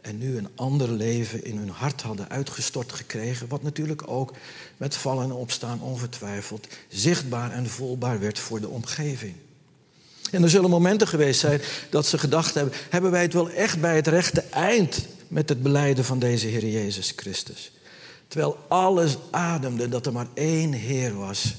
en 0.03 0.19
nu 0.19 0.37
een 0.37 0.49
ander 0.55 0.91
leven 0.91 1.45
in 1.45 1.57
hun 1.57 1.69
hart 1.69 2.03
hadden 2.03 2.29
uitgestort 2.29 2.93
gekregen, 2.93 3.49
wat 3.49 3.63
natuurlijk 3.63 4.09
ook 4.09 4.33
met 4.77 4.97
vallen 4.97 5.25
en 5.25 5.33
opstaan 5.33 5.81
ongetwijfeld 5.81 6.69
zichtbaar 6.89 7.51
en 7.53 7.69
voelbaar 7.69 8.21
werd 8.21 8.39
voor 8.39 8.61
de 8.61 8.69
omgeving. 8.69 9.35
En 10.35 10.43
er 10.43 10.51
zullen 10.51 10.71
momenten 10.71 11.09
geweest 11.09 11.41
zijn 11.41 11.61
dat 11.91 12.07
ze 12.07 12.19
gedacht 12.19 12.55
hebben: 12.55 12.75
hebben 12.91 13.11
wij 13.11 13.23
het 13.23 13.33
wel 13.33 13.51
echt 13.51 13.81
bij 13.81 13.97
het 13.97 14.07
rechte 14.07 14.41
eind 14.41 15.07
met 15.29 15.49
het 15.49 15.63
beleiden 15.63 16.05
van 16.05 16.19
deze 16.19 16.47
Heer 16.47 16.69
Jezus 16.69 17.13
Christus? 17.17 17.73
Terwijl 18.29 18.59
alles 18.69 19.17
ademde 19.31 19.89
dat 19.89 20.07
er 20.07 20.13
maar 20.13 20.27
één 20.35 20.73
Heer 20.73 21.15
was, 21.15 21.55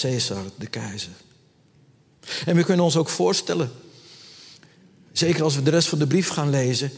Caesar 0.00 0.44
de 0.58 0.66
keizer. 0.66 1.12
En 2.46 2.56
we 2.56 2.64
kunnen 2.64 2.84
ons 2.84 2.96
ook 2.96 3.08
voorstellen, 3.08 3.70
zeker 5.12 5.42
als 5.42 5.54
we 5.54 5.62
de 5.62 5.70
rest 5.70 5.88
van 5.88 5.98
de 5.98 6.06
brief 6.06 6.28
gaan 6.28 6.50
lezen, 6.50 6.90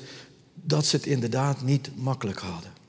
dat 0.55 0.87
ze 0.87 0.97
het 0.97 1.07
inderdaad 1.07 1.63
niet 1.63 1.91
makkelijk 1.95 2.39
hadden. 2.39 2.82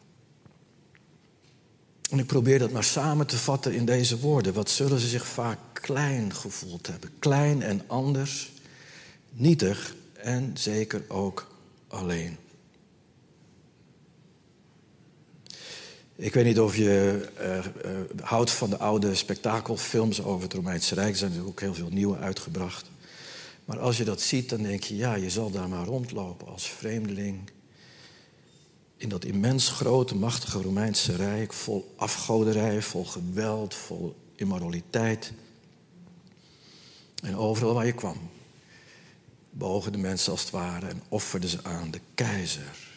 En 2.13 2.19
ik 2.19 2.25
probeer 2.25 2.59
dat 2.59 2.71
maar 2.71 2.83
samen 2.83 3.27
te 3.27 3.37
vatten 3.37 3.73
in 3.73 3.85
deze 3.85 4.19
woorden. 4.19 4.53
Wat 4.53 4.69
zullen 4.69 4.99
ze 4.99 5.07
zich 5.07 5.25
vaak 5.25 5.59
klein 5.73 6.33
gevoeld 6.33 6.87
hebben? 6.87 7.09
Klein 7.19 7.61
en 7.61 7.81
anders, 7.87 8.51
nietig 9.31 9.95
en 10.13 10.51
zeker 10.53 11.03
ook 11.07 11.47
alleen. 11.87 12.37
Ik 16.15 16.33
weet 16.33 16.45
niet 16.45 16.59
of 16.59 16.75
je 16.75 17.29
uh, 17.41 17.57
uh, 17.57 17.99
houdt 18.21 18.51
van 18.51 18.69
de 18.69 18.77
oude 18.77 19.15
spektakelfilms 19.15 20.23
over 20.23 20.43
het 20.43 20.53
Romeinse 20.53 20.95
Rijk. 20.95 21.11
Er 21.11 21.17
zijn 21.17 21.35
er 21.35 21.45
ook 21.45 21.59
heel 21.59 21.73
veel 21.73 21.89
nieuwe 21.91 22.17
uitgebracht. 22.17 22.85
Maar 23.65 23.79
als 23.79 23.97
je 23.97 24.03
dat 24.03 24.21
ziet, 24.21 24.49
dan 24.49 24.61
denk 24.61 24.83
je, 24.83 24.95
ja, 24.95 25.15
je 25.15 25.29
zal 25.29 25.51
daar 25.51 25.69
maar 25.69 25.85
rondlopen 25.85 26.47
als 26.47 26.69
vreemdeling 26.69 27.39
in 28.97 29.09
dat 29.09 29.25
immens 29.25 29.69
grote, 29.69 30.15
machtige 30.15 30.61
Romeinse 30.61 31.15
Rijk, 31.15 31.53
vol 31.53 31.93
afgoderij, 31.95 32.81
vol 32.81 33.05
geweld, 33.05 33.75
vol 33.75 34.15
immoraliteit. 34.35 35.31
En 37.23 37.37
overal 37.37 37.73
waar 37.73 37.85
je 37.85 37.93
kwam, 37.93 38.17
bogen 39.49 39.91
de 39.91 39.97
mensen 39.97 40.31
als 40.31 40.41
het 40.41 40.49
ware 40.49 40.87
en 40.87 41.01
offerden 41.09 41.49
ze 41.49 41.63
aan 41.63 41.91
de 41.91 41.99
keizer. 42.13 42.91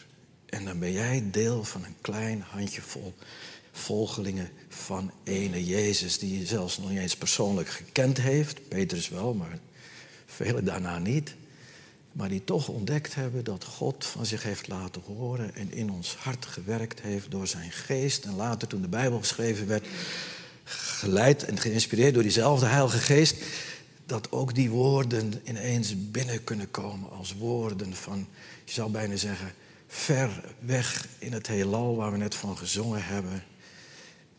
En 0.45 0.65
dan 0.65 0.79
ben 0.79 0.91
jij 0.91 1.23
deel 1.31 1.63
van 1.63 1.83
een 1.83 1.95
klein 2.01 2.41
handjevol 2.41 3.13
volgelingen 3.71 4.49
van 4.69 5.11
ene 5.23 5.65
Jezus, 5.65 6.19
die 6.19 6.39
je 6.39 6.45
zelfs 6.45 6.77
nog 6.77 6.89
niet 6.89 6.99
eens 6.99 7.17
persoonlijk 7.17 7.69
gekend 7.69 8.17
heeft. 8.17 8.67
Petrus 8.67 9.09
wel, 9.09 9.33
maar 9.33 9.59
velen 10.25 10.65
daarna 10.65 10.99
niet 10.99 11.35
maar 12.17 12.29
die 12.29 12.43
toch 12.43 12.67
ontdekt 12.67 13.15
hebben 13.15 13.43
dat 13.43 13.63
God 13.63 14.05
van 14.05 14.25
zich 14.25 14.43
heeft 14.43 14.67
laten 14.67 15.01
horen 15.01 15.55
en 15.55 15.71
in 15.71 15.91
ons 15.91 16.15
hart 16.15 16.45
gewerkt 16.45 17.01
heeft 17.01 17.31
door 17.31 17.47
zijn 17.47 17.71
geest. 17.71 18.25
En 18.25 18.35
later 18.35 18.67
toen 18.67 18.81
de 18.81 18.87
Bijbel 18.87 19.19
geschreven 19.19 19.67
werd, 19.67 19.87
geleid 20.63 21.43
en 21.43 21.57
geïnspireerd 21.57 22.13
door 22.13 22.23
diezelfde 22.23 22.65
Heilige 22.65 22.97
Geest, 22.97 23.43
dat 24.05 24.31
ook 24.31 24.55
die 24.55 24.69
woorden 24.69 25.33
ineens 25.43 26.11
binnen 26.11 26.43
kunnen 26.43 26.71
komen 26.71 27.09
als 27.09 27.33
woorden 27.33 27.95
van, 27.95 28.27
je 28.65 28.71
zou 28.71 28.91
bijna 28.91 29.15
zeggen, 29.15 29.53
ver 29.87 30.43
weg 30.59 31.07
in 31.19 31.33
het 31.33 31.47
heelal 31.47 31.95
waar 31.95 32.11
we 32.11 32.17
net 32.17 32.35
van 32.35 32.57
gezongen 32.57 33.03
hebben, 33.03 33.43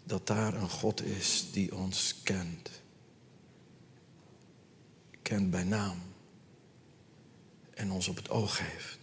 dat 0.04 0.26
daar 0.26 0.54
een 0.54 0.70
God 0.70 1.04
is 1.04 1.46
die 1.52 1.76
ons 1.76 2.14
kent. 2.22 2.70
Kent 5.22 5.50
bij 5.50 5.64
naam 5.64 6.07
en 7.78 7.92
ons 7.92 8.08
op 8.08 8.16
het 8.16 8.30
oog 8.30 8.58
heeft. 8.58 8.98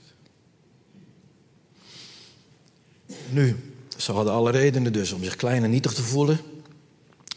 Nu, 3.30 3.56
ze 3.98 4.12
hadden 4.12 4.34
alle 4.34 4.52
redenen 4.52 4.94
dus 4.94 5.12
om 5.12 5.24
zich 5.24 5.36
klein 5.36 5.64
en 5.64 5.70
nietig 5.70 5.94
te 5.94 6.04
voelen. 6.04 6.40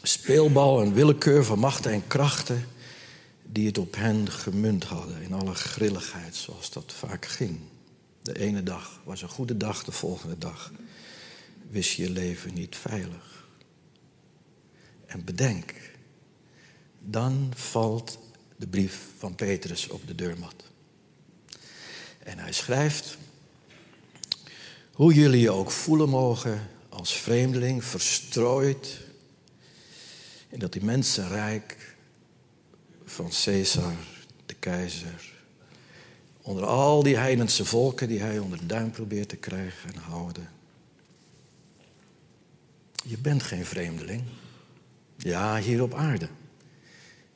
Speelbal 0.01 0.81
en 0.81 0.93
willekeur 0.93 1.45
van 1.45 1.59
machten 1.59 1.91
en 1.91 2.07
krachten 2.07 2.67
die 3.43 3.67
het 3.67 3.77
op 3.77 3.95
hen 3.95 4.31
gemunt 4.31 4.83
hadden 4.83 5.21
in 5.21 5.33
alle 5.33 5.53
grilligheid 5.53 6.35
zoals 6.35 6.71
dat 6.71 6.93
vaak 6.93 7.25
ging. 7.25 7.59
De 8.21 8.39
ene 8.39 8.63
dag 8.63 9.01
was 9.03 9.21
een 9.21 9.29
goede 9.29 9.57
dag, 9.57 9.83
de 9.83 9.91
volgende 9.91 10.37
dag 10.37 10.71
wist 11.69 11.91
je 11.91 12.03
je 12.03 12.09
leven 12.09 12.53
niet 12.53 12.75
veilig. 12.75 13.47
En 15.05 15.23
bedenk, 15.23 15.73
dan 16.99 17.51
valt 17.55 18.19
de 18.55 18.67
brief 18.67 19.07
van 19.17 19.35
Petrus 19.35 19.87
op 19.89 20.07
de 20.07 20.15
deurmat. 20.15 20.68
En 22.29 22.39
hij 22.39 22.51
schrijft, 22.51 23.17
hoe 24.93 25.13
jullie 25.13 25.39
je 25.39 25.51
ook 25.51 25.71
voelen 25.71 26.09
mogen 26.09 26.69
als 26.89 27.13
vreemdeling, 27.13 27.83
verstrooid 27.83 28.99
in 30.49 30.59
dat 30.59 30.75
immense 30.75 31.27
rijk 31.27 31.95
van 33.05 33.31
Caesar, 33.43 33.93
de 34.45 34.53
keizer. 34.53 35.33
Onder 36.41 36.65
al 36.65 37.03
die 37.03 37.17
heidense 37.17 37.65
volken 37.65 38.07
die 38.07 38.19
hij 38.19 38.39
onder 38.39 38.57
de 38.57 38.65
duim 38.65 38.91
probeert 38.91 39.29
te 39.29 39.35
krijgen 39.35 39.93
en 39.93 40.01
houden. 40.01 40.49
Je 43.05 43.17
bent 43.17 43.43
geen 43.43 43.65
vreemdeling. 43.65 44.23
Ja, 45.17 45.59
hier 45.59 45.81
op 45.81 45.93
aarde. 45.93 46.29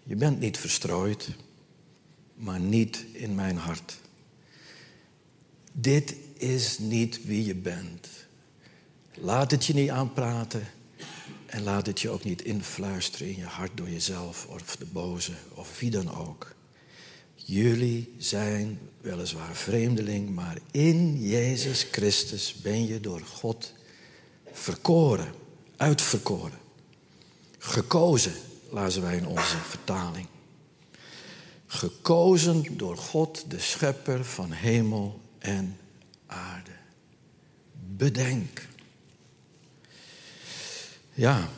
Je 0.03 0.15
bent 0.15 0.39
niet 0.39 0.57
verstrooid, 0.57 1.29
maar 2.35 2.59
niet 2.59 3.05
in 3.11 3.35
mijn 3.35 3.57
hart. 3.57 4.01
Dit 5.75 6.15
is 6.37 6.79
niet 6.79 7.25
wie 7.25 7.45
je 7.45 7.55
bent. 7.55 8.07
Laat 9.13 9.51
het 9.51 9.65
je 9.65 9.73
niet 9.73 9.89
aanpraten 9.89 10.67
en 11.45 11.63
laat 11.63 11.85
het 11.85 12.01
je 12.01 12.09
ook 12.09 12.23
niet 12.23 12.41
influisteren 12.41 13.27
in 13.27 13.37
je 13.37 13.45
hart 13.45 13.71
door 13.77 13.89
jezelf 13.89 14.45
of 14.45 14.75
de 14.75 14.85
boze 14.85 15.31
of 15.53 15.79
wie 15.79 15.89
dan 15.89 16.15
ook. 16.15 16.55
Jullie 17.35 18.13
zijn 18.17 18.79
weliswaar 19.01 19.55
vreemdeling, 19.55 20.29
maar 20.29 20.57
in 20.71 21.27
Jezus 21.27 21.87
Christus 21.91 22.53
ben 22.53 22.87
je 22.87 22.99
door 22.99 23.21
God 23.21 23.73
verkoren, 24.51 25.33
uitverkoren, 25.77 26.59
gekozen, 27.57 28.33
lazen 28.69 29.01
wij 29.01 29.17
in 29.17 29.27
onze 29.27 29.57
vertaling. 29.57 30.27
Gekozen 31.65 32.77
door 32.77 32.97
God, 32.97 33.45
de 33.47 33.59
schepper 33.59 34.25
van 34.25 34.51
hemel 34.51 35.21
en 35.43 35.77
aarde. 36.25 36.71
Bedenk. 37.95 38.67
Ja, 41.13 41.49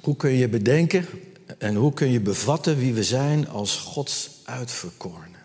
hoe 0.00 0.16
kun 0.16 0.30
je 0.30 0.48
bedenken 0.48 1.06
en 1.58 1.74
hoe 1.74 1.92
kun 1.92 2.10
je 2.10 2.20
bevatten 2.20 2.78
wie 2.78 2.94
we 2.94 3.04
zijn 3.04 3.48
als 3.48 3.76
Gods 3.76 4.30
uitverkorenen? 4.44 5.44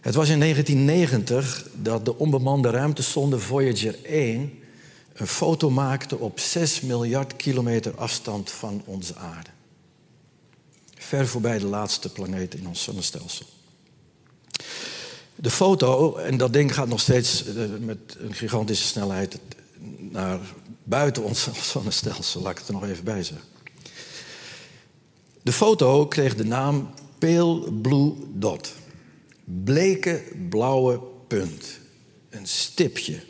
Het 0.00 0.14
was 0.14 0.28
in 0.28 0.40
1990 0.40 1.68
dat 1.74 2.04
de 2.04 2.18
onbemande 2.18 2.70
ruimtesonde 2.70 3.38
Voyager 3.38 4.04
1 4.04 4.58
een 5.12 5.26
foto 5.26 5.70
maakte 5.70 6.18
op 6.18 6.40
6 6.40 6.80
miljard 6.80 7.36
kilometer 7.36 7.96
afstand 7.96 8.50
van 8.50 8.82
onze 8.84 9.16
aarde. 9.16 9.50
Ver 10.94 11.28
voorbij 11.28 11.58
de 11.58 11.66
laatste 11.66 12.12
planeet 12.12 12.54
in 12.54 12.68
ons 12.68 12.82
zonnestelsel. 12.82 13.46
De 15.42 15.50
foto, 15.50 16.16
en 16.16 16.36
dat 16.36 16.52
ding 16.52 16.74
gaat 16.74 16.88
nog 16.88 17.00
steeds 17.00 17.44
eh, 17.44 17.64
met 17.80 17.98
een 18.18 18.34
gigantische 18.34 18.86
snelheid 18.86 19.38
naar 19.98 20.40
buiten 20.82 21.22
ons 21.22 21.48
zonnestelsel, 21.72 22.42
laat 22.42 22.50
ik 22.50 22.58
het 22.58 22.68
er 22.68 22.74
nog 22.74 22.84
even 22.84 23.04
bij 23.04 23.22
zeggen. 23.22 23.46
De 25.42 25.52
foto 25.52 26.06
kreeg 26.06 26.34
de 26.34 26.44
naam 26.44 26.90
Pale 27.18 27.72
Blue 27.72 28.12
Dot. 28.32 28.72
Bleke 29.44 30.22
blauwe 30.48 31.00
punt. 31.26 31.78
Een 32.30 32.46
stipje. 32.46 33.20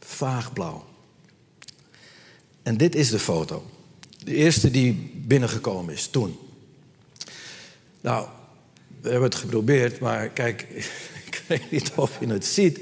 Vaag 0.00 0.52
blauw. 0.52 0.84
En 2.62 2.76
dit 2.76 2.94
is 2.94 3.10
de 3.10 3.18
foto. 3.18 3.70
De 4.24 4.34
eerste 4.34 4.70
die 4.70 5.12
binnengekomen 5.14 5.94
is 5.94 6.06
toen. 6.06 6.38
Nou, 8.00 8.28
we 9.00 9.08
hebben 9.08 9.28
het 9.28 9.38
geprobeerd, 9.38 10.00
maar 10.00 10.28
kijk, 10.28 10.66
weet 11.58 11.70
niet 11.70 11.92
of 11.94 12.20
je 12.20 12.26
het 12.26 12.44
ziet. 12.44 12.80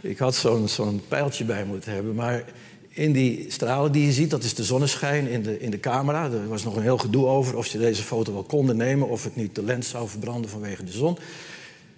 Ik 0.00 0.18
had 0.18 0.34
zo'n 0.64 1.02
pijltje 1.08 1.44
bij 1.44 1.64
moeten 1.64 1.92
hebben, 1.92 2.14
maar 2.14 2.44
in 2.88 3.12
die 3.12 3.44
stralen 3.48 3.92
die 3.92 4.06
je 4.06 4.12
ziet, 4.12 4.30
dat 4.30 4.44
is 4.44 4.54
de 4.54 4.64
zonneschijn 4.64 5.28
in 5.28 5.42
de, 5.42 5.60
in 5.60 5.70
de 5.70 5.80
camera. 5.80 6.24
Er 6.24 6.48
was 6.48 6.64
nog 6.64 6.76
een 6.76 6.82
heel 6.82 6.98
gedoe 6.98 7.26
over 7.26 7.56
of 7.56 7.66
ze 7.66 7.78
deze 7.78 8.02
foto 8.02 8.32
wel 8.32 8.42
konden 8.42 8.76
nemen... 8.76 9.08
of 9.08 9.24
het 9.24 9.36
niet 9.36 9.54
de 9.54 9.62
lens 9.62 9.88
zou 9.88 10.08
verbranden 10.08 10.50
vanwege 10.50 10.84
de 10.84 10.92
zon. 10.92 11.18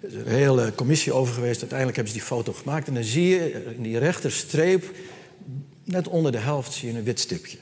Er 0.01 0.07
is 0.07 0.13
een 0.13 0.27
hele 0.27 0.73
commissie 0.75 1.13
over 1.13 1.33
geweest. 1.33 1.59
Uiteindelijk 1.59 1.97
hebben 1.97 2.13
ze 2.13 2.19
die 2.19 2.27
foto 2.27 2.53
gemaakt. 2.53 2.87
En 2.87 2.93
dan 2.93 3.03
zie 3.03 3.27
je 3.27 3.65
in 3.75 3.83
die 3.83 3.97
rechterstreep, 3.97 4.91
net 5.83 6.07
onder 6.07 6.31
de 6.31 6.37
helft, 6.37 6.73
zie 6.73 6.91
je 6.91 6.97
een 6.97 7.03
wit 7.03 7.19
stipje. 7.19 7.57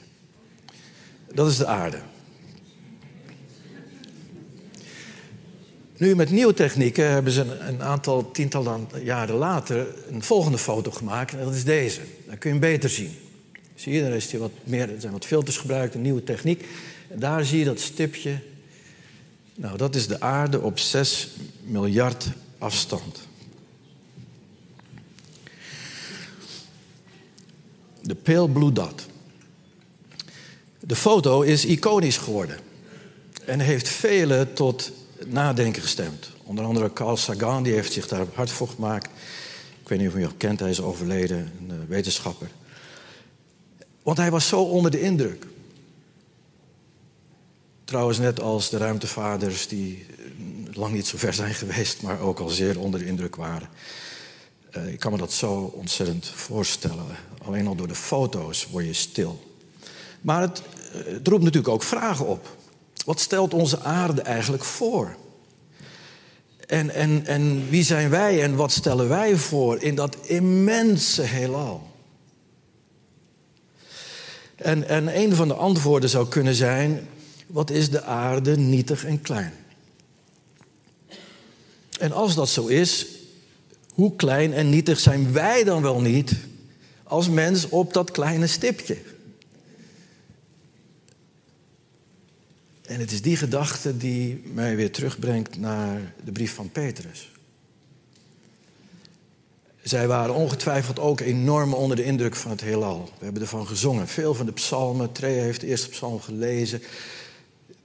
Dat 1.34 1.48
is 1.48 1.56
de 1.56 1.66
aarde. 1.66 1.98
Nu, 5.98 6.16
met 6.16 6.30
nieuwe 6.30 6.54
technieken 6.54 7.10
hebben 7.10 7.32
ze 7.32 7.58
een 7.60 7.82
aantal 7.82 8.30
tientallen 8.30 8.88
jaren 9.02 9.34
later 9.34 9.86
een 10.10 10.22
volgende 10.22 10.58
foto 10.58 10.90
gemaakt. 10.90 11.32
En 11.32 11.44
dat 11.44 11.54
is 11.54 11.64
deze. 11.64 12.00
Dan 12.26 12.38
kun 12.38 12.54
je 12.54 12.58
hem 12.58 12.70
beter 12.70 12.90
zien. 12.90 13.16
Zie 13.74 13.92
je, 13.92 14.02
daar 14.02 14.12
is 14.12 14.32
wat 14.32 14.50
meer, 14.64 14.94
er 14.94 15.00
zijn 15.00 15.12
wat 15.12 15.24
filters 15.24 15.56
gebruikt, 15.56 15.94
een 15.94 16.02
nieuwe 16.02 16.24
techniek. 16.24 16.64
En 17.08 17.18
daar 17.18 17.44
zie 17.44 17.58
je 17.58 17.64
dat 17.64 17.80
stipje. 17.80 18.38
Nou, 19.54 19.76
dat 19.76 19.94
is 19.94 20.06
de 20.06 20.20
aarde 20.20 20.60
op 20.60 20.78
6 20.78 21.28
miljard 21.64 22.26
afstand. 22.58 23.18
De 28.00 28.14
pale 28.14 28.48
blue 28.48 28.72
dot. 28.72 29.06
De 30.80 30.96
foto 30.96 31.42
is 31.42 31.64
iconisch 31.64 32.16
geworden 32.16 32.58
en 33.44 33.60
heeft 33.60 33.88
velen 33.88 34.52
tot 34.52 34.92
nadenken 35.26 35.82
gestemd. 35.82 36.30
Onder 36.42 36.64
andere 36.64 36.92
Carl 36.92 37.16
Sagan, 37.16 37.62
die 37.62 37.72
heeft 37.72 37.92
zich 37.92 38.08
daar 38.08 38.26
hard 38.34 38.50
voor 38.50 38.68
gemaakt. 38.68 39.10
Ik 39.82 39.88
weet 39.88 39.98
niet 39.98 40.08
of 40.08 40.14
u 40.14 40.22
hem 40.22 40.36
kent, 40.36 40.60
hij 40.60 40.70
is 40.70 40.80
overleden, 40.80 41.52
een 41.60 41.70
eh, 41.70 41.88
wetenschapper. 41.88 42.48
Want 44.02 44.18
hij 44.18 44.30
was 44.30 44.48
zo 44.48 44.62
onder 44.62 44.90
de 44.90 45.00
indruk. 45.00 45.46
Trouwens, 47.84 48.18
net 48.18 48.40
als 48.40 48.70
de 48.70 48.76
ruimtevaders 48.76 49.68
die 49.68 50.06
eh, 50.08 50.76
lang 50.76 50.94
niet 50.94 51.06
zo 51.06 51.18
ver 51.18 51.34
zijn 51.34 51.54
geweest, 51.54 52.02
maar 52.02 52.20
ook 52.20 52.38
al 52.38 52.48
zeer 52.48 52.80
onder 52.80 53.00
de 53.00 53.06
indruk 53.06 53.36
waren. 53.36 53.68
Uh, 54.76 54.92
ik 54.92 54.98
kan 54.98 55.12
me 55.12 55.18
dat 55.18 55.32
zo 55.32 55.72
ontzettend 55.74 56.26
voorstellen. 56.26 57.06
Alleen 57.44 57.66
al 57.66 57.74
door 57.74 57.88
de 57.88 57.94
foto's 57.94 58.68
word 58.70 58.84
je 58.84 58.92
stil. 58.92 59.54
Maar 60.20 60.40
het, 60.40 60.62
het 60.92 61.28
roept 61.28 61.42
natuurlijk 61.42 61.74
ook 61.74 61.82
vragen 61.82 62.26
op. 62.26 62.57
Wat 63.08 63.20
stelt 63.20 63.54
onze 63.54 63.80
aarde 63.80 64.22
eigenlijk 64.22 64.64
voor? 64.64 65.16
En, 66.66 66.90
en, 66.90 67.26
en 67.26 67.68
wie 67.68 67.82
zijn 67.82 68.10
wij 68.10 68.42
en 68.42 68.54
wat 68.54 68.72
stellen 68.72 69.08
wij 69.08 69.36
voor 69.36 69.82
in 69.82 69.94
dat 69.94 70.16
immense 70.26 71.22
heelal? 71.22 71.90
En, 74.56 74.88
en 74.88 75.18
een 75.18 75.34
van 75.34 75.48
de 75.48 75.54
antwoorden 75.54 76.10
zou 76.10 76.28
kunnen 76.28 76.54
zijn: 76.54 77.08
wat 77.46 77.70
is 77.70 77.90
de 77.90 78.02
aarde 78.02 78.56
nietig 78.56 79.04
en 79.04 79.20
klein? 79.20 79.52
En 81.98 82.12
als 82.12 82.34
dat 82.34 82.48
zo 82.48 82.66
is, 82.66 83.06
hoe 83.94 84.16
klein 84.16 84.52
en 84.52 84.68
nietig 84.68 85.00
zijn 85.00 85.32
wij 85.32 85.64
dan 85.64 85.82
wel 85.82 86.00
niet 86.00 86.32
als 87.02 87.28
mens 87.28 87.68
op 87.68 87.92
dat 87.92 88.10
kleine 88.10 88.46
stipje? 88.46 88.96
En 92.88 93.00
het 93.00 93.12
is 93.12 93.22
die 93.22 93.36
gedachte 93.36 93.96
die 93.96 94.42
mij 94.44 94.76
weer 94.76 94.92
terugbrengt 94.92 95.58
naar 95.58 96.14
de 96.24 96.32
brief 96.32 96.54
van 96.54 96.70
Petrus. 96.70 97.30
Zij 99.82 100.06
waren 100.06 100.34
ongetwijfeld 100.34 100.98
ook 100.98 101.20
enorm 101.20 101.74
onder 101.74 101.96
de 101.96 102.04
indruk 102.04 102.36
van 102.36 102.50
het 102.50 102.60
heelal. 102.60 103.10
We 103.18 103.24
hebben 103.24 103.42
ervan 103.42 103.66
gezongen. 103.66 104.08
Veel 104.08 104.34
van 104.34 104.46
de 104.46 104.52
psalmen, 104.52 105.12
Trea 105.12 105.42
heeft 105.42 105.60
de 105.60 105.66
eerste 105.66 105.88
psalm 105.88 106.20
gelezen. 106.20 106.82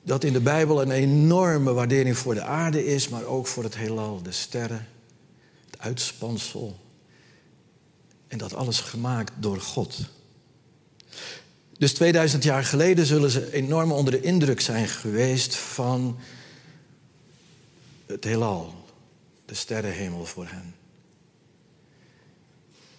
Dat 0.04 0.24
in 0.24 0.34
de 0.34 0.42
Bijbel 0.42 0.82
een 0.82 0.92
enorme 0.92 1.74
waardering 1.74 2.18
voor 2.18 2.34
de 2.34 2.44
aarde 2.44 2.86
is, 2.86 3.10
maar 3.10 3.24
ook 3.24 3.48
voor 3.48 3.64
het 3.64 3.76
heelal. 3.76 4.22
De 4.22 4.32
sterren, 4.32 4.88
het 5.70 5.80
uitspansel. 5.80 6.80
En 8.28 8.38
dat 8.38 8.54
alles 8.54 8.80
gemaakt 8.80 9.32
door 9.40 9.62
God. 9.62 10.00
Dus 11.78 11.94
2000 11.94 12.44
jaar 12.44 12.64
geleden 12.64 13.06
zullen 13.06 13.30
ze 13.30 13.54
enorm 13.54 13.92
onder 13.92 14.14
de 14.14 14.22
indruk 14.22 14.62
zijn 14.62 14.88
geweest 14.88 15.56
van 15.56 16.20
het 18.06 18.24
heelal, 18.24 18.74
de 19.46 19.54
sterrenhemel 19.54 20.26
voor 20.26 20.48
hen. 20.48 20.76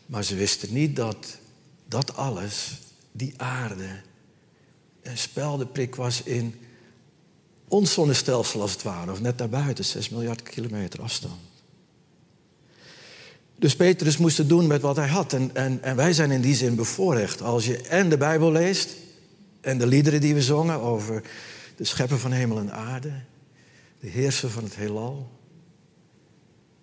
Maar 0.07 0.25
ze 0.25 0.35
wisten 0.35 0.73
niet 0.73 0.97
dat 0.97 1.39
dat 1.89 2.17
alles, 2.17 2.79
die 3.13 3.35
aarde, 3.37 4.01
een 5.03 5.19
speldeprik 5.19 5.95
was 5.95 6.23
in 6.23 6.55
ons 7.69 7.93
zonnestelsel 7.93 8.61
als 8.61 8.73
het 8.73 8.83
ware, 8.83 9.13
of 9.13 9.21
net 9.21 9.39
daarbuiten, 9.39 9.85
6 9.85 10.09
miljard 10.09 10.43
kilometer 10.43 11.03
afstand. 11.03 11.54
Dus 13.59 13.77
Petrus 13.77 14.17
moest 14.17 14.39
het 14.39 14.49
doen 14.49 14.67
met 14.67 14.81
wat 14.81 14.97
hij 14.97 15.09
had. 15.09 15.33
En, 15.33 15.51
en, 15.55 15.83
en 15.83 15.97
wij 15.97 16.13
zijn 16.13 16.31
in 16.31 16.41
die 16.41 16.55
zin 16.55 16.75
bevoorrecht. 16.75 17.43
Als 17.43 17.67
je 17.67 17.79
en 17.79 18.09
de 18.09 18.17
Bijbel 18.17 18.53
leest 18.53 18.97
en 19.61 19.79
de 19.79 19.87
liederen 19.87 20.21
die 20.21 20.35
we 20.35 20.43
zongen 20.43 20.81
over 20.81 21.23
de 21.77 21.85
schepper 21.85 22.19
van 22.19 22.33
hemel 22.33 22.59
en 22.59 22.73
aarde, 22.73 23.13
de 24.01 24.09
heerser 24.09 24.51
van 24.51 24.65
het 24.65 24.77
heelal. 24.77 25.31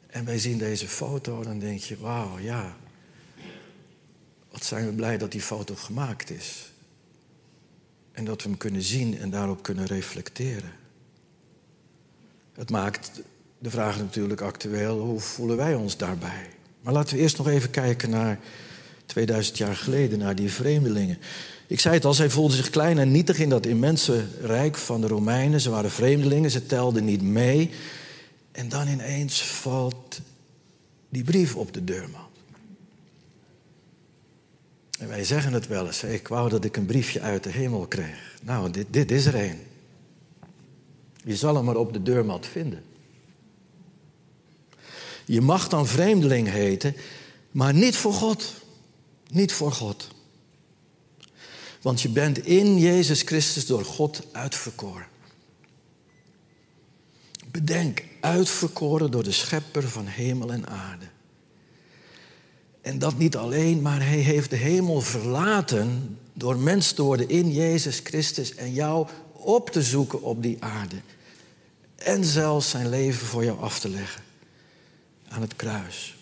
En 0.08 0.26
wij 0.26 0.40
zien 0.40 0.58
deze 0.58 0.88
foto, 0.88 1.44
dan 1.44 1.60
denk 1.60 1.80
je, 1.80 1.98
wauw, 1.98 2.40
ja, 2.40 2.78
wat 4.52 4.64
zijn 4.64 4.86
we 4.86 4.94
blij 4.94 5.18
dat 5.18 5.32
die 5.32 5.42
foto 5.42 5.76
gemaakt 5.76 6.30
is. 6.30 6.72
En 8.12 8.26
dat 8.26 8.44
we 8.44 8.50
hem 8.50 8.58
kunnen 8.58 8.82
zien 8.82 9.18
en 9.18 9.30
daarop 9.30 9.64
kunnen 9.64 9.86
reflecteren. 9.86 10.72
Het 12.54 12.70
maakt 12.70 13.22
de 13.58 13.70
vraag 13.70 13.98
natuurlijk 13.98 14.42
actueel, 14.42 15.00
hoe 15.00 15.20
voelen 15.20 15.58
wij 15.58 15.76
ons 15.76 15.98
daarbij? 15.98 16.50
Maar 16.82 16.94
laten 16.94 17.16
we 17.16 17.22
eerst 17.22 17.38
nog 17.38 17.48
even 17.48 17.70
kijken 17.70 18.10
naar 18.10 18.40
2000 19.06 19.58
jaar 19.58 19.76
geleden, 19.76 20.20
naar 20.20 20.36
die 20.36 20.52
vreemdelingen. 20.52 21.18
Ik 21.68 21.80
zei 21.80 21.96
het 21.96 22.06
al, 22.06 22.14
zij 22.14 22.30
voelden 22.30 22.58
zich 22.58 22.70
klein 22.70 22.98
en 22.98 23.12
nietig 23.12 23.40
in 23.40 23.50
dat 23.50 23.66
immense 23.66 24.26
rijk 24.42 24.78
van 24.78 25.02
de 25.02 25.08
Romeinen. 25.08 25.62
Ze 25.62 25.70
waren 25.70 25.92
vreemdelingen, 25.92 26.52
ze 26.52 26.66
telden 26.66 27.06
niet 27.06 27.22
mee. 27.22 27.70
En 28.52 28.70
dan 28.70 28.88
ineens 28.88 29.42
valt 29.42 30.22
die 31.10 31.24
brief 31.24 31.56
op 31.56 31.74
de 31.74 31.84
deurmat. 31.84 32.30
En 35.00 35.08
wij 35.08 35.24
zeggen 35.24 35.54
het 35.54 35.68
wel 35.68 35.86
eens, 35.86 36.04
ik 36.04 36.28
wou 36.28 36.50
dat 36.50 36.66
ik 36.66 36.78
een 36.78 36.86
briefje 36.86 37.22
uit 37.22 37.44
de 37.44 37.50
hemel 37.50 37.88
kreeg. 37.88 38.36
Nou, 38.42 38.72
dit, 38.72 38.86
dit 38.90 39.12
is 39.12 39.26
er 39.26 39.36
een. 39.36 39.60
Je 41.24 41.36
zal 41.36 41.56
hem 41.56 41.66
maar 41.66 41.76
op 41.76 41.94
de 41.94 42.04
deurmat 42.04 42.48
vinden. 42.48 42.84
Je 45.26 45.42
mag 45.42 45.68
dan 45.68 45.88
vreemdeling 45.88 46.50
heten, 46.50 46.96
maar 47.52 47.74
niet 47.74 47.96
voor 47.96 48.14
God. 48.14 48.54
Niet 49.30 49.54
voor 49.54 49.72
God. 49.72 50.08
Want 51.82 52.02
je 52.02 52.10
bent 52.10 52.46
in 52.46 52.78
Jezus 52.78 53.22
Christus 53.22 53.66
door 53.66 53.86
God 53.86 54.22
uitverkoren. 54.32 55.08
Bedenk, 57.52 58.04
uitverkoren 58.20 59.12
door 59.12 59.24
de 59.24 59.32
schepper 59.32 59.90
van 59.90 60.06
hemel 60.06 60.52
en 60.52 60.68
aarde. 60.68 61.06
En 62.82 63.00
dat 63.00 63.18
niet 63.18 63.38
alleen, 63.38 63.82
maar 63.82 64.06
hij 64.06 64.18
heeft 64.18 64.50
de 64.50 64.56
hemel 64.56 65.02
verlaten 65.02 66.18
door 66.34 66.58
mens 66.58 66.92
te 66.92 67.02
worden 67.02 67.30
in 67.30 67.52
Jezus 67.52 68.00
Christus 68.04 68.56
en 68.56 68.74
jou 68.74 69.08
op 69.32 69.70
te 69.70 69.82
zoeken 69.82 70.22
op 70.22 70.42
die 70.42 70.58
aarde. 70.64 70.96
En 71.96 72.26
zelfs 72.26 72.70
zijn 72.70 72.90
leven 72.90 73.28
voor 73.28 73.44
jou 73.44 73.60
af 73.60 73.80
te 73.80 73.90
leggen 73.90 74.31
aan 75.32 75.42
het 75.42 75.56
kruis. 75.56 76.16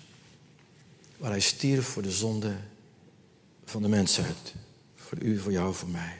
Waar 1.17 1.31
hij 1.31 1.39
stierf 1.39 1.87
voor 1.87 2.01
de 2.01 2.11
zonde 2.11 2.55
van 3.65 3.81
de 3.81 3.87
mensheid. 3.87 4.53
Voor 4.95 5.17
u, 5.21 5.39
voor 5.39 5.51
jou, 5.51 5.73
voor 5.73 5.89
mij. 5.89 6.17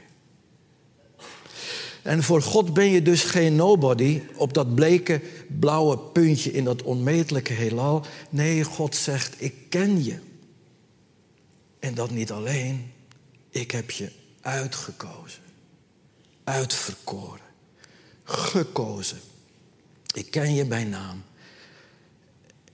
En 2.02 2.24
voor 2.24 2.42
God 2.42 2.74
ben 2.74 2.86
je 2.86 3.02
dus 3.02 3.24
geen 3.24 3.56
nobody 3.56 4.22
op 4.36 4.54
dat 4.54 4.76
bleke 4.76 5.22
blauwe 5.60 5.98
puntje 5.98 6.52
in 6.52 6.64
dat 6.64 6.82
onmetelijke 6.82 7.54
heelal. 7.54 8.06
Nee, 8.30 8.64
God 8.64 8.96
zegt, 8.96 9.42
ik 9.42 9.54
ken 9.70 10.04
je. 10.04 10.20
En 11.80 11.94
dat 11.94 12.12
niet 12.12 12.32
alleen, 12.32 12.92
ik 13.50 13.72
heb 13.72 13.92
je 13.92 14.12
uitgekozen, 14.42 15.44
uitverkoren, 16.44 17.46
gekozen. 18.24 19.20
Ik 20.14 20.32
ken 20.32 20.54
je 20.54 20.66
bij 20.66 20.84
naam. 20.84 21.24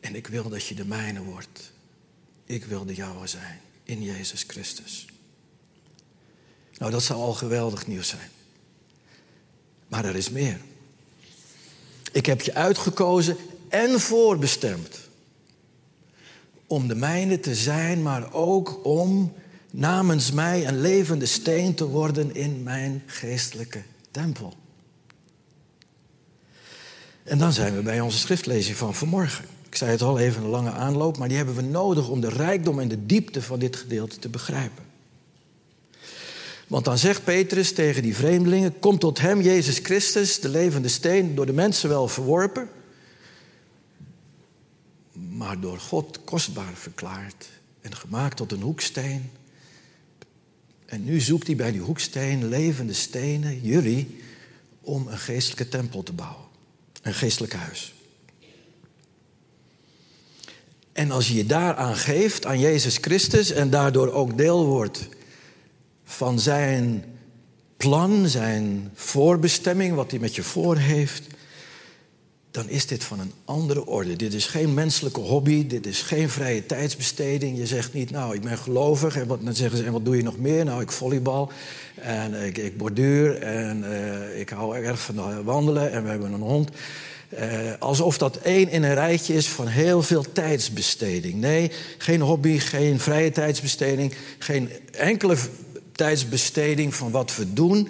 En 0.06 0.16
ik 0.16 0.28
wil 0.28 0.50
dat 0.50 0.66
je 0.66 0.76
de 0.76 0.86
mijne 0.86 1.22
wordt. 1.24 1.72
Ik 2.46 2.66
wil 2.66 2.86
de 2.86 2.94
jouwe 2.94 3.28
zijn 3.28 3.60
in 3.84 4.04
Jezus 4.04 4.44
Christus. 4.48 5.06
Nou, 6.78 6.92
dat 6.92 7.04
zou 7.04 7.20
al 7.20 7.34
geweldig 7.34 7.88
nieuws 7.88 8.08
zijn. 8.08 8.30
Maar 9.88 10.06
er 10.06 10.16
is 10.16 10.30
meer. 10.30 10.60
Ik 12.12 12.26
heb 12.26 12.42
je 12.42 12.54
uitgekozen 12.54 13.38
en 13.70 14.00
voorbestemd. 14.00 15.00
Om 16.68 16.88
de 16.88 16.96
mijne 16.96 17.40
te 17.40 17.56
zijn, 17.56 18.02
maar 18.02 18.34
ook 18.34 18.86
om 18.86 19.34
namens 19.72 20.32
mij 20.32 20.68
een 20.68 20.82
levende 20.82 21.26
steen 21.26 21.76
te 21.76 21.86
worden 21.86 22.36
in 22.36 22.64
mijn 22.64 23.04
geestelijke 23.06 23.84
tempel. 24.12 24.54
En 27.24 27.38
dan 27.38 27.54
zijn 27.54 27.76
we 27.76 27.82
bij 27.82 28.02
onze 28.02 28.18
schriftlezing 28.18 28.78
van 28.78 28.96
vanmorgen. 28.96 29.55
Ik 29.76 29.82
zei 29.82 29.94
het 29.94 30.02
al 30.02 30.20
even 30.20 30.44
een 30.44 30.50
lange 30.50 30.72
aanloop, 30.72 31.18
maar 31.18 31.28
die 31.28 31.38
hebben 31.38 31.56
we 31.56 31.62
nodig 31.62 32.10
om 32.10 32.22
de 32.22 32.30
rijkdom 32.30 32.80
en 32.80 32.88
de 32.88 33.06
diepte 33.06 33.42
van 33.42 33.60
dit 33.60 33.76
gedeelte 33.76 34.20
te 34.20 34.30
begrijpen. 34.30 34.84
Want 36.68 36.86
dan 36.86 36.98
zegt 36.98 37.24
Petrus 37.24 37.74
tegen 37.74 38.02
die 38.02 38.16
vreemdelingen: 38.16 38.80
Kom 38.80 39.00
tot 39.00 39.20
hem, 39.20 39.42
Jezus 39.42 39.78
Christus, 39.78 40.40
de 40.40 40.50
levende 40.50 40.88
steen, 40.88 41.36
door 41.36 41.46
de 41.46 41.54
mensen 41.54 41.90
wel 41.90 42.08
verworpen, 42.08 42.70
maar 45.12 45.60
door 45.60 45.80
God 45.80 46.20
kostbaar 46.24 46.74
verklaard 46.74 47.50
en 47.82 47.96
gemaakt 47.96 48.38
tot 48.38 48.52
een 48.52 48.62
hoeksteen. 48.62 49.32
En 50.86 51.04
nu 51.04 51.20
zoekt 51.20 51.48
hij 51.48 51.56
bij 51.56 51.72
die 51.72 51.82
hoeksteen 51.82 52.48
levende 52.48 52.94
stenen, 52.94 53.62
jullie, 53.62 54.22
om 54.82 55.08
een 55.08 55.18
geestelijke 55.18 55.70
tempel 55.70 56.04
te 56.04 56.14
bouwen. 56.14 56.46
Een 57.02 57.14
geestelijk 57.14 57.54
huis. 57.54 57.96
En 60.96 61.12
als 61.12 61.28
je 61.28 61.34
je 61.34 61.46
daaraan 61.46 61.96
geeft, 61.96 62.46
aan 62.46 62.60
Jezus 62.60 62.98
Christus, 63.02 63.52
en 63.52 63.70
daardoor 63.70 64.12
ook 64.12 64.38
deel 64.38 64.66
wordt 64.66 65.08
van 66.04 66.40
zijn 66.40 67.04
plan, 67.78 68.28
zijn 68.28 68.92
voorbestemming, 68.94 69.96
wat 69.96 70.12
hij 70.12 70.20
met 70.20 70.36
je 70.36 70.44
voor 70.44 70.78
heeft, 70.78 71.24
dan 72.52 72.70
is 72.70 72.88
dit 72.88 73.04
van 73.04 73.20
een 73.20 73.32
andere 73.46 73.86
orde. 73.86 74.16
Dit 74.16 74.34
is 74.34 74.46
geen 74.46 74.74
menselijke 74.74 75.20
hobby, 75.20 75.68
dit 75.68 75.86
is 75.86 76.02
geen 76.02 76.30
vrije 76.30 76.66
tijdsbesteding. 76.66 77.58
Je 77.58 77.68
zegt 77.68 77.94
niet, 77.94 78.12
nou, 78.12 78.36
ik 78.36 78.42
ben 78.42 78.58
gelovig. 78.58 79.16
En 79.18 79.28
wat, 79.28 79.40
dan 79.44 79.56
zeggen 79.56 79.78
ze, 79.78 79.84
en 79.84 79.92
wat 79.92 80.06
doe 80.06 80.18
je 80.18 80.24
nog 80.24 80.38
meer? 80.38 80.66
Nou, 80.66 80.82
ik 80.82 80.92
volleybal 80.92 81.52
en 81.96 82.34
ik, 82.34 82.58
ik 82.58 82.78
borduur 82.78 83.42
en 83.42 83.84
uh, 83.84 84.40
ik 84.40 84.50
hou 84.50 84.78
erg 84.78 85.02
van 85.02 85.44
wandelen 85.44 85.92
en 85.92 86.04
we 86.04 86.10
hebben 86.10 86.34
een 86.34 86.42
hond. 86.42 86.70
Uh, 87.34 87.74
alsof 87.80 88.18
dat 88.18 88.38
één 88.38 88.70
in 88.70 88.84
een 88.84 88.94
rijtje 88.94 89.34
is 89.34 89.48
van 89.48 89.68
heel 89.68 90.04
veel 90.04 90.26
tijdsbesteding. 90.32 91.34
Nee, 91.34 91.72
geen 91.98 92.22
hobby, 92.22 92.60
geen 92.60 93.00
vrije 93.00 93.32
tijdsbesteding, 93.32 94.14
geen 94.40 94.70
enkele 94.92 95.38
tijdsbesteding 95.92 96.96
van 96.96 97.12
wat 97.12 97.36
we 97.36 97.54
doen. 97.54 97.90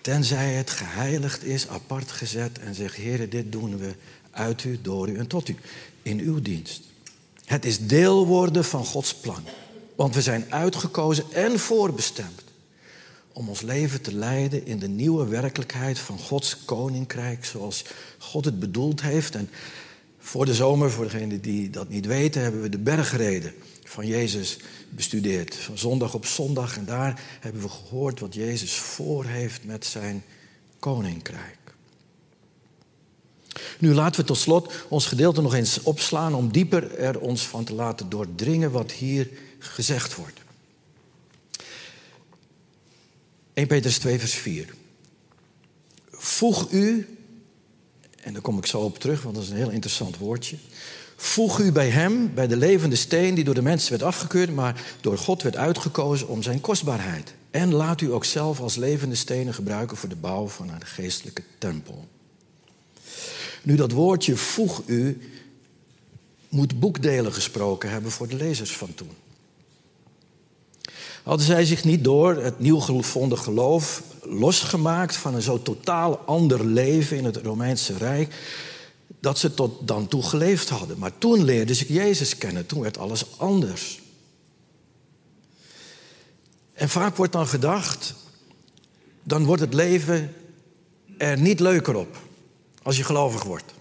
Tenzij 0.00 0.52
het 0.52 0.70
geheiligd 0.70 1.44
is, 1.44 1.68
apart 1.68 2.10
gezet 2.10 2.58
en 2.58 2.74
zegt: 2.74 2.94
Heer, 2.94 3.28
dit 3.28 3.52
doen 3.52 3.78
we 3.78 3.94
uit 4.30 4.64
u, 4.64 4.78
door 4.82 5.08
u 5.08 5.18
en 5.18 5.26
tot 5.26 5.48
u. 5.48 5.56
In 6.02 6.20
uw 6.20 6.42
dienst. 6.42 6.82
Het 7.44 7.64
is 7.64 7.86
deel 7.86 8.26
worden 8.26 8.64
van 8.64 8.84
Gods 8.84 9.14
plan. 9.14 9.44
Want 9.96 10.14
we 10.14 10.22
zijn 10.22 10.46
uitgekozen 10.48 11.24
en 11.32 11.58
voorbestemd 11.58 12.43
om 13.34 13.48
ons 13.48 13.60
leven 13.60 14.00
te 14.00 14.14
leiden 14.14 14.66
in 14.66 14.78
de 14.78 14.88
nieuwe 14.88 15.26
werkelijkheid 15.26 15.98
van 15.98 16.18
Gods 16.18 16.64
koninkrijk, 16.64 17.44
zoals 17.44 17.84
God 18.18 18.44
het 18.44 18.58
bedoeld 18.58 19.02
heeft. 19.02 19.34
En 19.34 19.50
voor 20.18 20.46
de 20.46 20.54
zomer, 20.54 20.90
voor 20.90 21.04
degenen 21.04 21.40
die 21.40 21.70
dat 21.70 21.88
niet 21.88 22.06
weten, 22.06 22.42
hebben 22.42 22.62
we 22.62 22.68
de 22.68 22.78
bergreden 22.78 23.52
van 23.84 24.06
Jezus 24.06 24.58
bestudeerd. 24.88 25.54
Van 25.54 25.78
zondag 25.78 26.14
op 26.14 26.26
zondag. 26.26 26.76
En 26.76 26.84
daar 26.84 27.22
hebben 27.40 27.62
we 27.62 27.68
gehoord 27.68 28.20
wat 28.20 28.34
Jezus 28.34 28.74
voor 28.74 29.24
heeft 29.24 29.64
met 29.64 29.86
zijn 29.86 30.24
koninkrijk. 30.78 31.58
Nu 33.78 33.94
laten 33.94 34.20
we 34.20 34.26
tot 34.26 34.38
slot 34.38 34.72
ons 34.88 35.06
gedeelte 35.06 35.42
nog 35.42 35.54
eens 35.54 35.82
opslaan 35.82 36.34
om 36.34 36.52
dieper 36.52 36.98
er 36.98 37.20
ons 37.20 37.42
van 37.42 37.64
te 37.64 37.74
laten 37.74 38.08
doordringen 38.08 38.70
wat 38.70 38.92
hier 38.92 39.28
gezegd 39.58 40.14
wordt. 40.14 40.43
1 43.54 43.66
Petrus 43.66 43.98
2, 43.98 44.18
vers 44.18 44.34
4. 44.34 44.74
Voeg 46.10 46.70
u, 46.70 47.16
en 48.20 48.32
daar 48.32 48.42
kom 48.42 48.58
ik 48.58 48.66
zo 48.66 48.80
op 48.80 48.98
terug, 48.98 49.22
want 49.22 49.34
dat 49.34 49.44
is 49.44 49.50
een 49.50 49.56
heel 49.56 49.70
interessant 49.70 50.18
woordje. 50.18 50.56
Voeg 51.16 51.58
u 51.58 51.72
bij 51.72 51.88
hem, 51.88 52.34
bij 52.34 52.46
de 52.46 52.56
levende 52.56 52.96
steen 52.96 53.34
die 53.34 53.44
door 53.44 53.54
de 53.54 53.62
mensen 53.62 53.90
werd 53.90 54.02
afgekeurd, 54.02 54.54
maar 54.54 54.82
door 55.00 55.18
God 55.18 55.42
werd 55.42 55.56
uitgekozen 55.56 56.28
om 56.28 56.42
zijn 56.42 56.60
kostbaarheid. 56.60 57.34
En 57.50 57.72
laat 57.74 58.00
u 58.00 58.12
ook 58.12 58.24
zelf 58.24 58.60
als 58.60 58.76
levende 58.76 59.14
stenen 59.14 59.54
gebruiken 59.54 59.96
voor 59.96 60.08
de 60.08 60.16
bouw 60.16 60.48
van 60.48 60.68
een 60.68 60.86
geestelijke 60.86 61.42
tempel. 61.58 62.08
Nu 63.62 63.76
dat 63.76 63.92
woordje 63.92 64.36
voeg 64.36 64.82
u 64.86 65.20
moet 66.48 66.80
boekdelen 66.80 67.32
gesproken 67.32 67.90
hebben 67.90 68.10
voor 68.10 68.28
de 68.28 68.36
lezers 68.36 68.76
van 68.76 68.94
toen. 68.94 69.23
Hadden 71.24 71.46
zij 71.46 71.64
zich 71.64 71.84
niet 71.84 72.04
door 72.04 72.36
het 72.36 72.58
nieuw 72.58 72.78
gevonden 72.78 73.38
geloof 73.38 74.02
losgemaakt 74.22 75.16
van 75.16 75.34
een 75.34 75.42
zo 75.42 75.62
totaal 75.62 76.18
ander 76.18 76.66
leven 76.66 77.16
in 77.16 77.24
het 77.24 77.36
Romeinse 77.36 77.96
Rijk, 77.96 78.34
dat 79.20 79.38
ze 79.38 79.54
tot 79.54 79.88
dan 79.88 80.08
toe 80.08 80.22
geleefd 80.22 80.68
hadden. 80.68 80.98
Maar 80.98 81.18
toen 81.18 81.44
leerden 81.44 81.76
ze 81.76 81.92
Jezus 81.92 82.38
kennen, 82.38 82.66
toen 82.66 82.80
werd 82.80 82.98
alles 82.98 83.38
anders. 83.38 84.00
En 86.72 86.88
vaak 86.88 87.16
wordt 87.16 87.32
dan 87.32 87.46
gedacht, 87.46 88.14
dan 89.22 89.44
wordt 89.44 89.62
het 89.62 89.74
leven 89.74 90.34
er 91.18 91.38
niet 91.38 91.60
leuker 91.60 91.94
op 91.94 92.16
als 92.82 92.96
je 92.96 93.04
gelovig 93.04 93.42
wordt. 93.42 93.74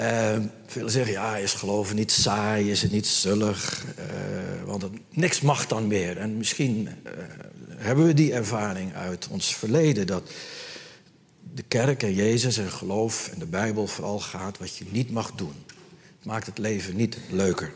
Uh, 0.00 0.36
velen 0.66 0.90
zeggen, 0.90 1.12
ja, 1.12 1.36
is 1.36 1.52
geloven 1.52 1.96
niet 1.96 2.12
saai, 2.12 2.70
is 2.70 2.82
het 2.82 2.92
niet 2.92 3.06
zullig, 3.06 3.84
uh, 3.98 4.62
want 4.64 4.84
niks 5.10 5.40
mag 5.40 5.66
dan 5.66 5.86
meer. 5.86 6.18
En 6.18 6.36
misschien 6.36 6.88
uh, 6.88 7.12
hebben 7.76 8.06
we 8.06 8.14
die 8.14 8.32
ervaring 8.32 8.94
uit 8.94 9.28
ons 9.28 9.56
verleden, 9.56 10.06
dat 10.06 10.30
de 11.54 11.62
kerk 11.62 12.02
en 12.02 12.14
Jezus 12.14 12.56
en 12.56 12.70
geloof 12.70 13.28
en 13.32 13.38
de 13.38 13.46
Bijbel 13.46 13.86
vooral 13.86 14.20
gaat 14.20 14.58
wat 14.58 14.76
je 14.76 14.84
niet 14.90 15.10
mag 15.10 15.32
doen. 15.32 15.54
Het 16.16 16.24
maakt 16.24 16.46
het 16.46 16.58
leven 16.58 16.96
niet 16.96 17.18
leuker. 17.30 17.72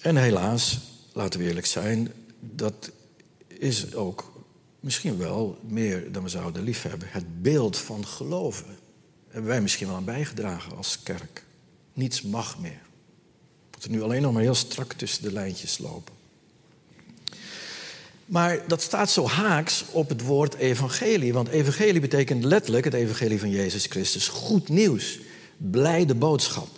En 0.00 0.16
helaas, 0.16 0.80
laten 1.12 1.40
we 1.40 1.46
eerlijk 1.46 1.66
zijn, 1.66 2.12
dat 2.40 2.90
is 3.48 3.94
ook 3.94 4.32
misschien 4.80 5.18
wel 5.18 5.58
meer 5.68 6.12
dan 6.12 6.22
we 6.22 6.28
zouden 6.28 6.62
liefhebben. 6.62 7.08
Het 7.10 7.42
beeld 7.42 7.78
van 7.78 8.06
geloven 8.06 8.83
hebben 9.34 9.52
wij 9.52 9.60
misschien 9.60 9.86
wel 9.86 9.96
aan 9.96 10.04
bijgedragen 10.04 10.76
als 10.76 11.02
kerk. 11.02 11.44
Niets 11.92 12.22
mag 12.22 12.58
meer. 12.58 12.80
We 12.80 13.68
moeten 13.70 13.90
nu 13.90 14.02
alleen 14.02 14.22
nog 14.22 14.32
maar 14.32 14.42
heel 14.42 14.54
strak 14.54 14.92
tussen 14.92 15.22
de 15.22 15.32
lijntjes 15.32 15.78
lopen. 15.78 16.14
Maar 18.26 18.58
dat 18.68 18.82
staat 18.82 19.10
zo 19.10 19.26
haaks 19.26 19.84
op 19.90 20.08
het 20.08 20.22
woord 20.22 20.54
evangelie. 20.54 21.32
Want 21.32 21.48
evangelie 21.48 22.00
betekent 22.00 22.44
letterlijk, 22.44 22.84
het 22.84 22.94
evangelie 22.94 23.40
van 23.40 23.50
Jezus 23.50 23.86
Christus, 23.86 24.28
goed 24.28 24.68
nieuws. 24.68 25.18
Blijde 25.56 26.14
boodschap. 26.14 26.68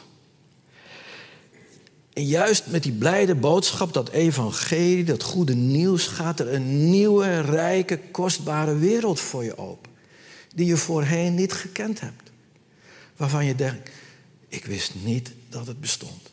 En 2.13 2.25
juist 2.25 2.67
met 2.67 2.83
die 2.83 2.93
blijde 2.93 3.35
boodschap, 3.35 3.93
dat 3.93 4.09
evangelie, 4.09 5.05
dat 5.05 5.23
goede 5.23 5.55
nieuws, 5.55 6.07
gaat 6.07 6.41
er 6.41 6.55
een 6.55 6.91
nieuwe, 6.91 7.41
rijke, 7.41 8.01
kostbare 8.11 8.77
wereld 8.77 9.21
voor 9.21 9.45
je 9.45 9.59
open. 9.59 9.91
Die 10.55 10.67
je 10.67 10.77
voorheen 10.77 11.35
niet 11.35 11.53
gekend 11.53 12.01
hebt. 12.01 12.26
Waarvan 13.17 13.45
je 13.45 13.55
denkt, 13.55 13.91
ik 14.49 14.65
wist 14.65 14.95
niet 14.95 15.33
dat 15.49 15.67
het 15.67 15.81
bestond. 15.81 16.31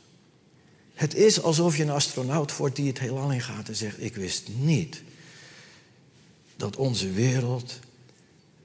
Het 0.93 1.15
is 1.15 1.41
alsof 1.41 1.77
je 1.77 1.83
een 1.83 1.89
astronaut 1.89 2.57
wordt 2.57 2.75
die 2.75 2.87
het 2.87 2.99
heelal 2.99 3.31
in 3.31 3.41
gaat 3.41 3.67
en 3.67 3.75
zegt: 3.75 4.03
Ik 4.03 4.15
wist 4.15 4.47
niet 4.47 5.01
dat 6.55 6.75
onze 6.75 7.11
wereld 7.11 7.79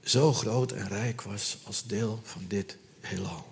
zo 0.05 0.33
groot 0.33 0.73
en 0.73 0.89
rijk 0.89 1.23
was 1.23 1.59
als 1.63 1.87
deel 1.87 2.21
van 2.23 2.45
dit 2.49 2.77
heelal. 3.01 3.47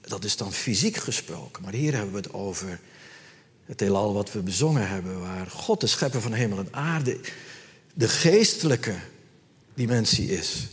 Dat 0.00 0.24
is 0.24 0.36
dan 0.36 0.52
fysiek 0.52 0.96
gesproken, 0.96 1.62
maar 1.62 1.72
hier 1.72 1.92
hebben 1.94 2.10
we 2.12 2.16
het 2.16 2.32
over 2.32 2.80
het 3.64 3.80
heelal 3.80 4.12
wat 4.12 4.32
we 4.32 4.40
bezongen 4.40 4.88
hebben, 4.88 5.20
waar 5.20 5.46
God, 5.46 5.80
de 5.80 5.86
schepper 5.86 6.20
van 6.20 6.32
hemel 6.32 6.58
en 6.58 6.68
aarde, 6.70 7.20
de 7.94 8.08
geestelijke 8.08 8.94
dimensie 9.74 10.30
is 10.30 10.66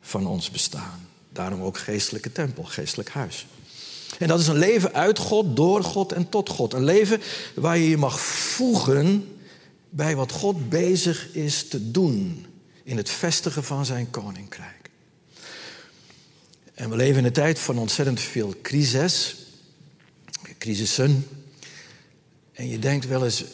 van 0.00 0.26
ons 0.26 0.50
bestaan. 0.50 1.07
Daarom 1.38 1.62
ook 1.62 1.78
geestelijke 1.78 2.32
tempel, 2.32 2.64
geestelijk 2.64 3.08
huis. 3.08 3.46
En 4.18 4.28
dat 4.28 4.40
is 4.40 4.46
een 4.46 4.58
leven 4.58 4.94
uit 4.94 5.18
God, 5.18 5.56
door 5.56 5.84
God 5.84 6.12
en 6.12 6.28
tot 6.28 6.48
God. 6.48 6.72
Een 6.72 6.84
leven 6.84 7.20
waar 7.54 7.78
je 7.78 7.88
je 7.88 7.96
mag 7.96 8.20
voegen 8.20 9.36
bij 9.88 10.16
wat 10.16 10.32
God 10.32 10.68
bezig 10.68 11.34
is 11.34 11.68
te 11.68 11.90
doen 11.90 12.46
in 12.82 12.96
het 12.96 13.10
vestigen 13.10 13.64
van 13.64 13.86
zijn 13.86 14.10
koninkrijk. 14.10 14.90
En 16.74 16.90
we 16.90 16.96
leven 16.96 17.18
in 17.18 17.24
een 17.24 17.32
tijd 17.32 17.58
van 17.58 17.78
ontzettend 17.78 18.20
veel 18.20 18.54
crisis, 18.62 19.36
crisissen. 20.58 21.26
En 22.52 22.68
je 22.68 22.78
denkt 22.78 23.06
wel 23.06 23.24
eens, 23.24 23.44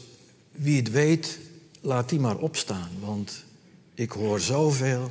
wie 0.51 0.77
het 0.77 0.91
weet, 0.91 1.39
laat 1.81 2.09
die 2.09 2.21
maar 2.21 2.39
opstaan. 2.39 2.91
Want 3.01 3.45
ik 3.95 4.11
hoor 4.11 4.41
zoveel 4.41 5.11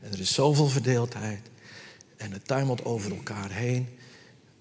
en 0.00 0.12
er 0.12 0.20
is 0.20 0.34
zoveel 0.34 0.68
verdeeldheid. 0.68 1.52
En 2.16 2.32
het 2.32 2.46
tuimelt 2.46 2.84
over 2.84 3.10
elkaar 3.10 3.50
heen. 3.50 3.88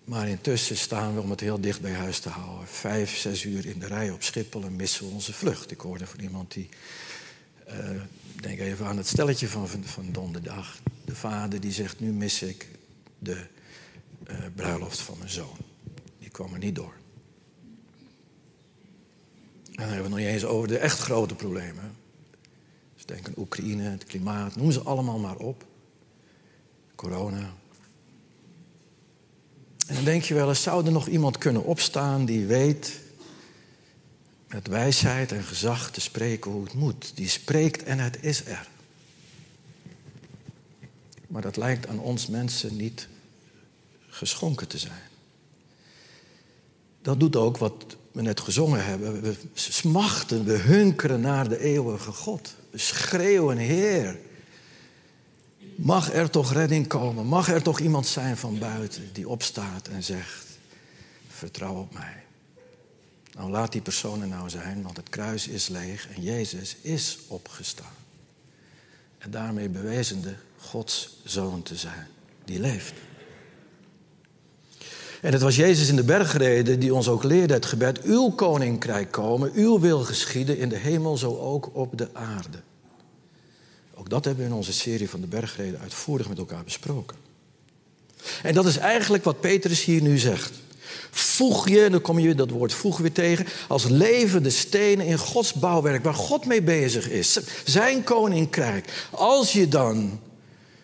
Maar 0.03 0.27
intussen 0.27 0.77
staan 0.77 1.13
we, 1.13 1.21
om 1.21 1.29
het 1.29 1.39
heel 1.39 1.61
dicht 1.61 1.81
bij 1.81 1.93
huis 1.93 2.19
te 2.19 2.29
houden, 2.29 2.67
vijf, 2.67 3.17
zes 3.17 3.43
uur 3.43 3.65
in 3.65 3.79
de 3.79 3.87
rij 3.87 4.11
op 4.11 4.23
Schiphol 4.23 4.63
en 4.63 4.75
missen 4.75 5.07
we 5.07 5.13
onze 5.13 5.33
vlucht. 5.33 5.71
Ik 5.71 5.79
hoorde 5.79 6.07
van 6.07 6.19
iemand 6.19 6.53
die, 6.53 6.69
uh, 7.69 8.01
denk 8.41 8.59
even 8.59 8.85
aan 8.85 8.97
het 8.97 9.07
stelletje 9.07 9.47
van, 9.47 9.67
van, 9.67 10.11
donderdag. 10.11 10.77
De 11.05 11.15
vader 11.15 11.59
die 11.59 11.71
zegt, 11.71 11.99
nu 11.99 12.11
mis 12.11 12.41
ik 12.41 12.67
de 13.19 13.45
uh, 14.29 14.35
bruiloft 14.55 14.99
van 14.99 15.17
mijn 15.17 15.29
zoon. 15.29 15.57
Die 16.19 16.29
kwam 16.29 16.53
er 16.53 16.59
niet 16.59 16.75
door. 16.75 16.93
En 19.65 19.79
dan 19.79 19.87
hebben 19.87 19.97
we 19.97 20.01
het 20.01 20.09
nog 20.09 20.19
niet 20.19 20.27
eens 20.27 20.45
over 20.45 20.67
de 20.67 20.77
echt 20.77 20.99
grote 20.99 21.35
problemen. 21.35 21.95
Dus 22.93 23.05
denk 23.05 23.27
aan 23.27 23.33
Oekraïne, 23.37 23.83
het 23.83 24.03
klimaat, 24.03 24.55
noem 24.55 24.71
ze 24.71 24.81
allemaal 24.81 25.19
maar 25.19 25.37
op. 25.37 25.65
Corona. 27.03 27.53
En 29.87 29.95
dan 29.95 30.03
denk 30.03 30.23
je 30.23 30.33
wel 30.33 30.49
eens, 30.49 30.61
zou 30.61 30.85
er 30.85 30.91
nog 30.91 31.07
iemand 31.07 31.37
kunnen 31.37 31.63
opstaan 31.63 32.25
die 32.25 32.45
weet 32.45 32.99
met 34.47 34.67
wijsheid 34.67 35.31
en 35.31 35.43
gezag 35.43 35.91
te 35.91 36.01
spreken 36.01 36.51
hoe 36.51 36.63
het 36.63 36.73
moet. 36.73 37.11
Die 37.15 37.27
spreekt 37.27 37.83
en 37.83 37.99
het 37.99 38.17
is 38.21 38.45
er. 38.45 38.67
Maar 41.27 41.41
dat 41.41 41.57
lijkt 41.57 41.87
aan 41.87 41.99
ons 41.99 42.27
mensen 42.27 42.75
niet 42.75 43.07
geschonken 44.07 44.67
te 44.67 44.77
zijn. 44.77 45.09
Dat 47.01 47.19
doet 47.19 47.35
ook 47.35 47.57
wat 47.57 47.97
we 48.11 48.21
net 48.21 48.39
gezongen 48.39 48.85
hebben. 48.85 49.21
We 49.21 49.35
smachten, 49.53 50.45
we 50.45 50.57
hunkeren 50.57 51.21
naar 51.21 51.49
de 51.49 51.59
eeuwige 51.59 52.11
God. 52.11 52.55
We 52.69 52.77
schreeuwen, 52.77 53.57
Heer. 53.57 54.19
Mag 55.83 56.13
er 56.13 56.29
toch 56.29 56.53
redding 56.53 56.87
komen? 56.87 57.25
Mag 57.25 57.51
er 57.51 57.61
toch 57.61 57.79
iemand 57.79 58.07
zijn 58.07 58.37
van 58.37 58.59
buiten 58.59 59.09
die 59.13 59.29
opstaat 59.29 59.87
en 59.87 60.03
zegt: 60.03 60.45
Vertrouw 61.27 61.75
op 61.75 61.93
mij. 61.93 62.23
Nou, 63.33 63.49
laat 63.49 63.71
die 63.71 63.81
persoon 63.81 64.21
er 64.21 64.27
nou 64.27 64.49
zijn, 64.49 64.81
want 64.81 64.97
het 64.97 65.09
kruis 65.09 65.47
is 65.47 65.67
leeg 65.67 66.07
en 66.15 66.21
Jezus 66.21 66.77
is 66.81 67.19
opgestaan. 67.27 67.95
En 69.17 69.31
daarmee 69.31 69.69
bewezen 69.69 70.37
Gods 70.57 71.17
zoon 71.23 71.63
te 71.63 71.75
zijn, 71.75 72.07
die 72.45 72.59
leeft. 72.59 72.93
En 75.21 75.31
het 75.31 75.41
was 75.41 75.55
Jezus 75.55 75.89
in 75.89 75.95
de 75.95 76.03
bergreden 76.03 76.79
die 76.79 76.93
ons 76.93 77.07
ook 77.07 77.23
leerde 77.23 77.53
het 77.53 77.65
gebed: 77.65 78.01
Uw 78.01 78.29
koninkrijk 78.29 79.11
komen, 79.11 79.51
uw 79.53 79.79
wil 79.79 79.99
geschieden 79.99 80.57
in 80.57 80.69
de 80.69 80.77
hemel, 80.77 81.17
zo 81.17 81.37
ook 81.37 81.75
op 81.75 81.97
de 81.97 82.09
aarde. 82.13 82.61
Ook 83.95 84.09
dat 84.09 84.25
hebben 84.25 84.43
we 84.43 84.49
in 84.49 84.57
onze 84.57 84.73
serie 84.73 85.09
van 85.09 85.21
de 85.21 85.27
bergreden 85.27 85.79
uitvoerig 85.79 86.29
met 86.29 86.37
elkaar 86.37 86.63
besproken. 86.63 87.17
En 88.43 88.53
dat 88.53 88.65
is 88.65 88.77
eigenlijk 88.77 89.23
wat 89.23 89.41
Petrus 89.41 89.83
hier 89.83 90.01
nu 90.01 90.17
zegt. 90.17 90.51
Voeg 91.11 91.69
je, 91.69 91.83
en 91.83 91.91
dan 91.91 92.01
kom 92.01 92.19
je 92.19 92.35
dat 92.35 92.49
woord 92.49 92.73
voeg 92.73 92.97
weer 92.97 93.11
tegen, 93.11 93.45
als 93.67 93.83
levende 93.83 94.49
stenen 94.49 95.05
in 95.05 95.17
Gods 95.17 95.53
bouwwerk, 95.53 96.03
waar 96.03 96.13
God 96.13 96.45
mee 96.45 96.61
bezig 96.61 97.09
is. 97.09 97.39
Zijn 97.63 98.03
koninkrijk. 98.03 99.07
Als 99.11 99.51
je 99.51 99.67
dan 99.67 100.19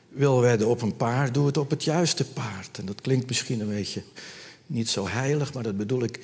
wil 0.10 0.42
wedden 0.42 0.68
op 0.68 0.82
een 0.82 0.96
paard, 0.96 1.34
doe 1.34 1.46
het 1.46 1.58
op 1.58 1.70
het 1.70 1.84
juiste 1.84 2.26
paard. 2.26 2.78
En 2.78 2.86
dat 2.86 3.02
klinkt 3.02 3.28
misschien 3.28 3.60
een 3.60 3.70
beetje 3.70 4.04
niet 4.66 4.90
zo 4.90 5.08
heilig, 5.08 5.54
maar 5.54 5.64
dat 5.64 5.78
bedoel 5.78 6.04
ik 6.04 6.20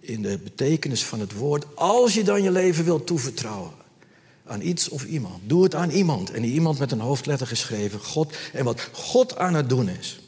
in 0.00 0.22
de 0.22 0.38
betekenis 0.38 1.04
van 1.04 1.20
het 1.20 1.32
woord. 1.32 1.64
Als 1.74 2.14
je 2.14 2.22
dan 2.22 2.42
je 2.42 2.50
leven 2.50 2.84
wilt 2.84 3.06
toevertrouwen 3.06 3.83
aan 4.46 4.60
iets 4.60 4.88
of 4.88 5.04
iemand, 5.04 5.42
doe 5.46 5.62
het 5.62 5.74
aan 5.74 5.90
iemand. 5.90 6.30
En 6.30 6.44
iemand 6.44 6.78
met 6.78 6.92
een 6.92 7.00
hoofdletter 7.00 7.46
geschreven, 7.46 8.00
God. 8.00 8.34
En 8.52 8.64
wat 8.64 8.88
God 8.92 9.36
aan 9.36 9.54
het 9.54 9.68
doen 9.68 9.88
is. 9.88 10.20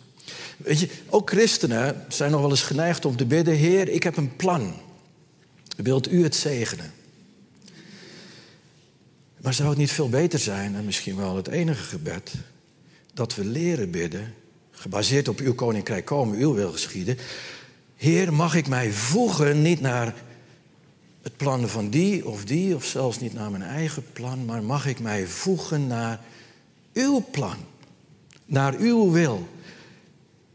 Weet 0.56 0.80
je, 0.80 0.88
ook 1.08 1.30
christenen 1.30 2.04
zijn 2.08 2.30
nog 2.30 2.40
wel 2.40 2.50
eens 2.50 2.62
geneigd 2.62 3.04
om 3.04 3.16
te 3.16 3.26
bidden: 3.26 3.54
Heer, 3.54 3.88
ik 3.88 4.02
heb 4.02 4.16
een 4.16 4.36
plan. 4.36 4.74
Wilt 5.76 6.12
u 6.12 6.22
het 6.22 6.34
zegenen? 6.34 6.92
Maar 9.40 9.54
zou 9.54 9.68
het 9.68 9.78
niet 9.78 9.92
veel 9.92 10.08
beter 10.08 10.38
zijn, 10.38 10.74
en 10.74 10.84
misschien 10.84 11.16
wel 11.16 11.36
het 11.36 11.48
enige 11.48 11.82
gebed, 11.82 12.32
dat 13.14 13.34
we 13.34 13.44
leren 13.44 13.90
bidden, 13.90 14.34
gebaseerd 14.70 15.28
op 15.28 15.38
uw 15.38 15.54
koninkrijk 15.54 16.04
komen, 16.04 16.38
uw 16.38 16.54
wil 16.54 16.72
geschieden. 16.72 17.18
Heer, 17.96 18.32
mag 18.32 18.54
ik 18.54 18.68
mij 18.68 18.92
voegen 18.92 19.62
niet 19.62 19.80
naar 19.80 20.14
het 21.26 21.36
plan 21.36 21.68
van 21.68 21.90
die 21.90 22.26
of 22.26 22.44
die, 22.44 22.74
of 22.74 22.84
zelfs 22.84 23.20
niet 23.20 23.32
naar 23.32 23.50
mijn 23.50 23.62
eigen 23.62 24.04
plan, 24.12 24.44
maar 24.44 24.62
mag 24.62 24.86
ik 24.86 25.00
mij 25.00 25.26
voegen 25.26 25.86
naar 25.86 26.20
uw 26.92 27.24
plan, 27.30 27.56
naar 28.44 28.74
uw 28.74 29.10
wil. 29.10 29.48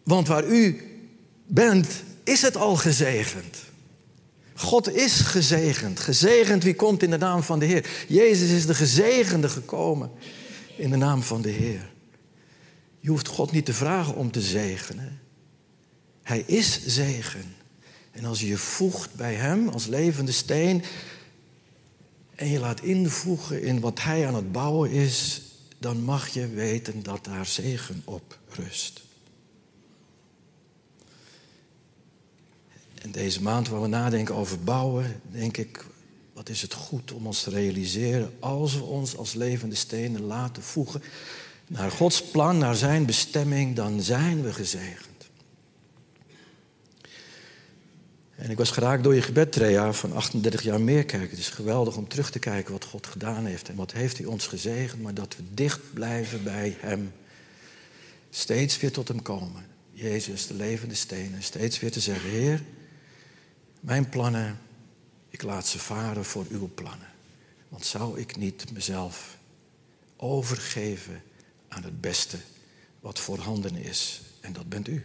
Want 0.04 0.28
waar 0.28 0.46
u 0.46 0.82
bent, 1.46 1.88
is 2.24 2.42
het 2.42 2.58
al 2.58 2.76
gezegend. 2.76 3.58
God 4.56 4.94
is 4.94 5.20
gezegend. 5.20 6.00
Gezegend 6.00 6.64
wie 6.64 6.76
komt 6.76 7.04
in 7.04 7.10
de 7.10 7.18
naam 7.18 7.44
van 7.44 7.60
de 7.60 7.66
Heer. 7.66 7.90
Jezus 8.08 8.50
is 8.50 8.66
de 8.66 8.76
gezegende 8.76 9.50
gekomen 9.50 10.12
in 10.78 10.90
de 10.90 10.98
naam 10.98 11.22
van 11.24 11.42
de 11.42 11.50
Heer. 11.50 11.92
Je 13.00 13.10
hoeft 13.10 13.28
God 13.28 13.52
niet 13.52 13.66
te 13.66 13.74
vragen 13.74 14.16
om 14.16 14.32
te 14.32 14.42
zegenen. 14.42 15.20
Hij 16.24 16.44
is 16.48 16.86
zegen. 16.86 17.56
En 18.12 18.26
als 18.26 18.40
je 18.40 18.48
je 18.48 18.58
voegt 18.58 19.16
bij 19.16 19.34
Hem 19.34 19.68
als 19.70 19.86
levende 19.86 20.32
steen 20.32 20.84
en 22.36 22.48
je 22.48 22.60
laat 22.60 22.82
invoegen 22.82 23.62
in 23.62 23.80
wat 23.80 24.02
Hij 24.02 24.28
aan 24.28 24.36
het 24.36 24.52
bouwen 24.52 24.92
is, 24.92 25.42
dan 25.80 26.04
mag 26.04 26.28
je 26.28 26.48
weten 26.48 27.04
dat 27.04 27.26
daar 27.26 27.46
zegen 27.46 28.02
op 28.06 28.40
rust. 28.50 29.02
En 33.02 33.12
deze 33.12 33.42
maand 33.42 33.68
waar 33.68 33.82
we 33.82 33.88
nadenken 33.88 34.36
over 34.36 34.60
bouwen, 34.60 35.22
denk 35.32 35.58
ik, 35.58 35.86
wat 36.34 36.50
is 36.50 36.62
het 36.62 36.74
goed 36.74 37.12
om 37.12 37.26
ons 37.26 37.44
te 37.44 37.50
realiseren 37.50 38.34
als 38.40 38.76
we 38.76 38.84
ons 38.84 39.18
als 39.18 39.34
levende 39.34 39.76
stenen 39.76 40.22
laten 40.22 40.64
voegen 40.64 41.04
naar 41.68 41.92
Gods 41.92 42.24
plan, 42.24 42.58
naar 42.58 42.76
Zijn 42.76 43.06
bestemming, 43.06 43.76
dan 43.76 44.02
zijn 44.02 44.44
we 44.44 44.54
gezegend. 44.54 45.11
En 48.42 48.50
ik 48.50 48.58
was 48.58 48.72
geraakt 48.72 49.04
door 49.04 49.16
je 49.16 49.22
gebed, 49.22 49.52
Trea, 49.52 49.94
van 49.94 50.14
38 50.14 50.62
jaar 50.62 50.82
meer 50.82 51.06
kijken. 51.06 51.30
Het 51.30 51.40
is 51.40 51.50
geweldig 51.50 51.98
om 51.98 52.08
terug 52.08 52.32
te 52.32 52.40
kijken 52.40 52.72
wat 52.72 52.86
God 52.86 53.08
gedaan 53.08 53.46
heeft 53.46 53.70
en 53.70 53.76
wat 53.76 53.92
heeft 53.92 54.18
hij 54.18 54.26
ons 54.26 54.48
gezegend, 54.48 55.02
maar 55.02 55.14
dat 55.14 55.36
we 55.36 55.44
dicht 55.54 55.94
blijven 55.94 56.44
bij 56.44 56.78
Hem. 56.80 57.14
Steeds 58.30 58.80
weer 58.80 58.92
tot 58.92 59.08
Hem 59.08 59.22
komen. 59.22 59.66
Jezus, 59.92 60.48
de 60.48 60.54
levende 60.54 60.96
stenen. 60.96 61.44
Steeds 61.44 61.80
weer 61.80 61.92
te 61.92 62.00
zeggen, 62.00 62.30
Heer, 62.30 62.64
mijn 63.80 64.10
plannen, 64.10 64.60
ik 65.30 65.42
laat 65.42 65.68
ze 65.68 65.80
varen 65.80 66.26
voor 66.26 66.46
uw 66.50 66.70
plannen. 66.74 67.08
Want 67.70 67.86
zou 67.86 68.20
ik 68.20 68.38
niet 68.38 68.72
mezelf 68.74 69.38
overgeven 70.16 71.24
aan 71.68 71.84
het 71.84 72.02
beste 72.02 72.38
wat 73.00 73.20
voorhanden 73.20 73.76
is. 73.76 74.22
En 74.40 74.54
dat 74.54 74.70
bent 74.70 74.88
u. 74.88 75.04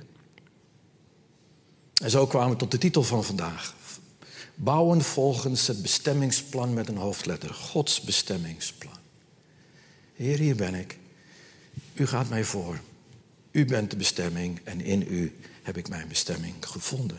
En 2.02 2.10
zo 2.10 2.26
kwamen 2.26 2.50
we 2.50 2.56
tot 2.56 2.70
de 2.70 2.78
titel 2.78 3.02
van 3.02 3.24
vandaag. 3.24 3.74
Bouwen 4.54 5.02
volgens 5.02 5.66
het 5.66 5.82
bestemmingsplan 5.82 6.74
met 6.74 6.88
een 6.88 6.96
hoofdletter. 6.96 7.54
Gods 7.54 8.00
bestemmingsplan. 8.00 8.96
Heer, 10.14 10.38
hier 10.38 10.56
ben 10.56 10.74
ik. 10.74 10.98
U 11.94 12.06
gaat 12.06 12.28
mij 12.28 12.44
voor. 12.44 12.80
U 13.50 13.64
bent 13.64 13.90
de 13.90 13.96
bestemming 13.96 14.60
en 14.64 14.80
in 14.80 15.06
u 15.08 15.36
heb 15.62 15.76
ik 15.76 15.88
mijn 15.88 16.08
bestemming 16.08 16.54
gevonden. 16.60 17.18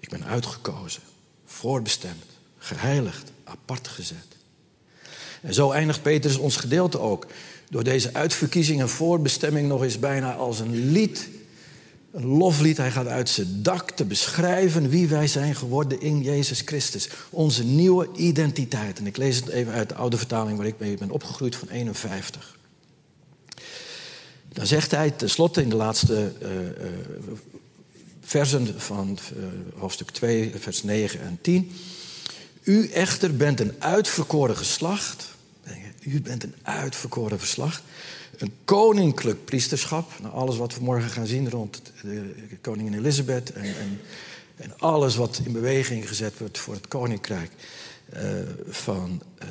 Ik 0.00 0.08
ben 0.08 0.24
uitgekozen, 0.24 1.02
voorbestemd, 1.44 2.24
geheiligd, 2.58 3.32
apart 3.44 3.88
gezet. 3.88 4.26
En 5.42 5.54
zo 5.54 5.70
eindigt 5.70 6.02
Petrus 6.02 6.36
ons 6.36 6.56
gedeelte 6.56 6.98
ook 6.98 7.26
door 7.70 7.84
deze 7.84 8.14
uitverkiezing 8.14 8.80
en 8.80 8.88
voorbestemming 8.88 9.68
nog 9.68 9.82
eens 9.82 9.98
bijna 9.98 10.34
als 10.34 10.60
een 10.60 10.90
lied. 10.90 11.28
Een 12.14 12.26
loflied. 12.26 12.76
Hij 12.76 12.90
gaat 12.90 13.06
uit 13.06 13.28
zijn 13.28 13.62
dak 13.62 13.90
te 13.90 14.04
beschrijven 14.04 14.88
wie 14.88 15.08
wij 15.08 15.26
zijn 15.26 15.54
geworden 15.54 16.00
in 16.00 16.22
Jezus 16.22 16.62
Christus. 16.64 17.08
Onze 17.30 17.64
nieuwe 17.64 18.08
identiteit. 18.16 18.98
En 18.98 19.06
ik 19.06 19.16
lees 19.16 19.36
het 19.36 19.48
even 19.48 19.72
uit 19.72 19.88
de 19.88 19.94
oude 19.94 20.16
vertaling 20.16 20.56
waar 20.56 20.66
ik 20.66 20.78
mee 20.78 20.96
ben 20.96 21.10
opgegroeid 21.10 21.56
van 21.56 21.68
51. 21.68 22.58
Dan 24.48 24.66
zegt 24.66 24.90
hij 24.90 25.10
tenslotte 25.10 25.62
in 25.62 25.68
de 25.68 25.76
laatste 25.76 26.32
uh, 26.42 26.50
uh, 26.50 26.68
versen 28.20 28.80
van 28.80 29.18
uh, 29.36 29.44
hoofdstuk 29.78 30.10
2, 30.10 30.52
vers 30.58 30.82
9 30.82 31.20
en 31.20 31.38
10. 31.40 31.72
U 32.62 32.88
echter 32.88 33.36
bent 33.36 33.60
een 33.60 33.74
uitverkoren 33.78 34.56
geslacht 34.56 35.34
u 36.06 36.20
bent 36.20 36.42
een 36.42 36.54
uitverkoren 36.62 37.38
verslag. 37.38 37.82
Een 38.38 38.52
koninklijk 38.64 39.44
priesterschap. 39.44 40.12
Nou, 40.22 40.34
alles 40.34 40.56
wat 40.56 40.74
we 40.74 40.84
morgen 40.84 41.10
gaan 41.10 41.26
zien 41.26 41.50
rond 41.50 41.82
de 42.02 42.34
koningin 42.60 42.94
Elisabeth. 42.94 43.52
En, 43.52 43.64
en, 43.64 44.00
en, 44.56 44.78
alles 44.78 45.16
wat 45.16 45.40
in 45.44 45.52
beweging 45.52 46.08
gezet 46.08 46.38
wordt 46.38 46.58
voor 46.58 46.74
het 46.74 46.88
koninkrijk 46.88 47.50
uh, 48.14 48.20
van 48.68 49.22
uh, 49.42 49.48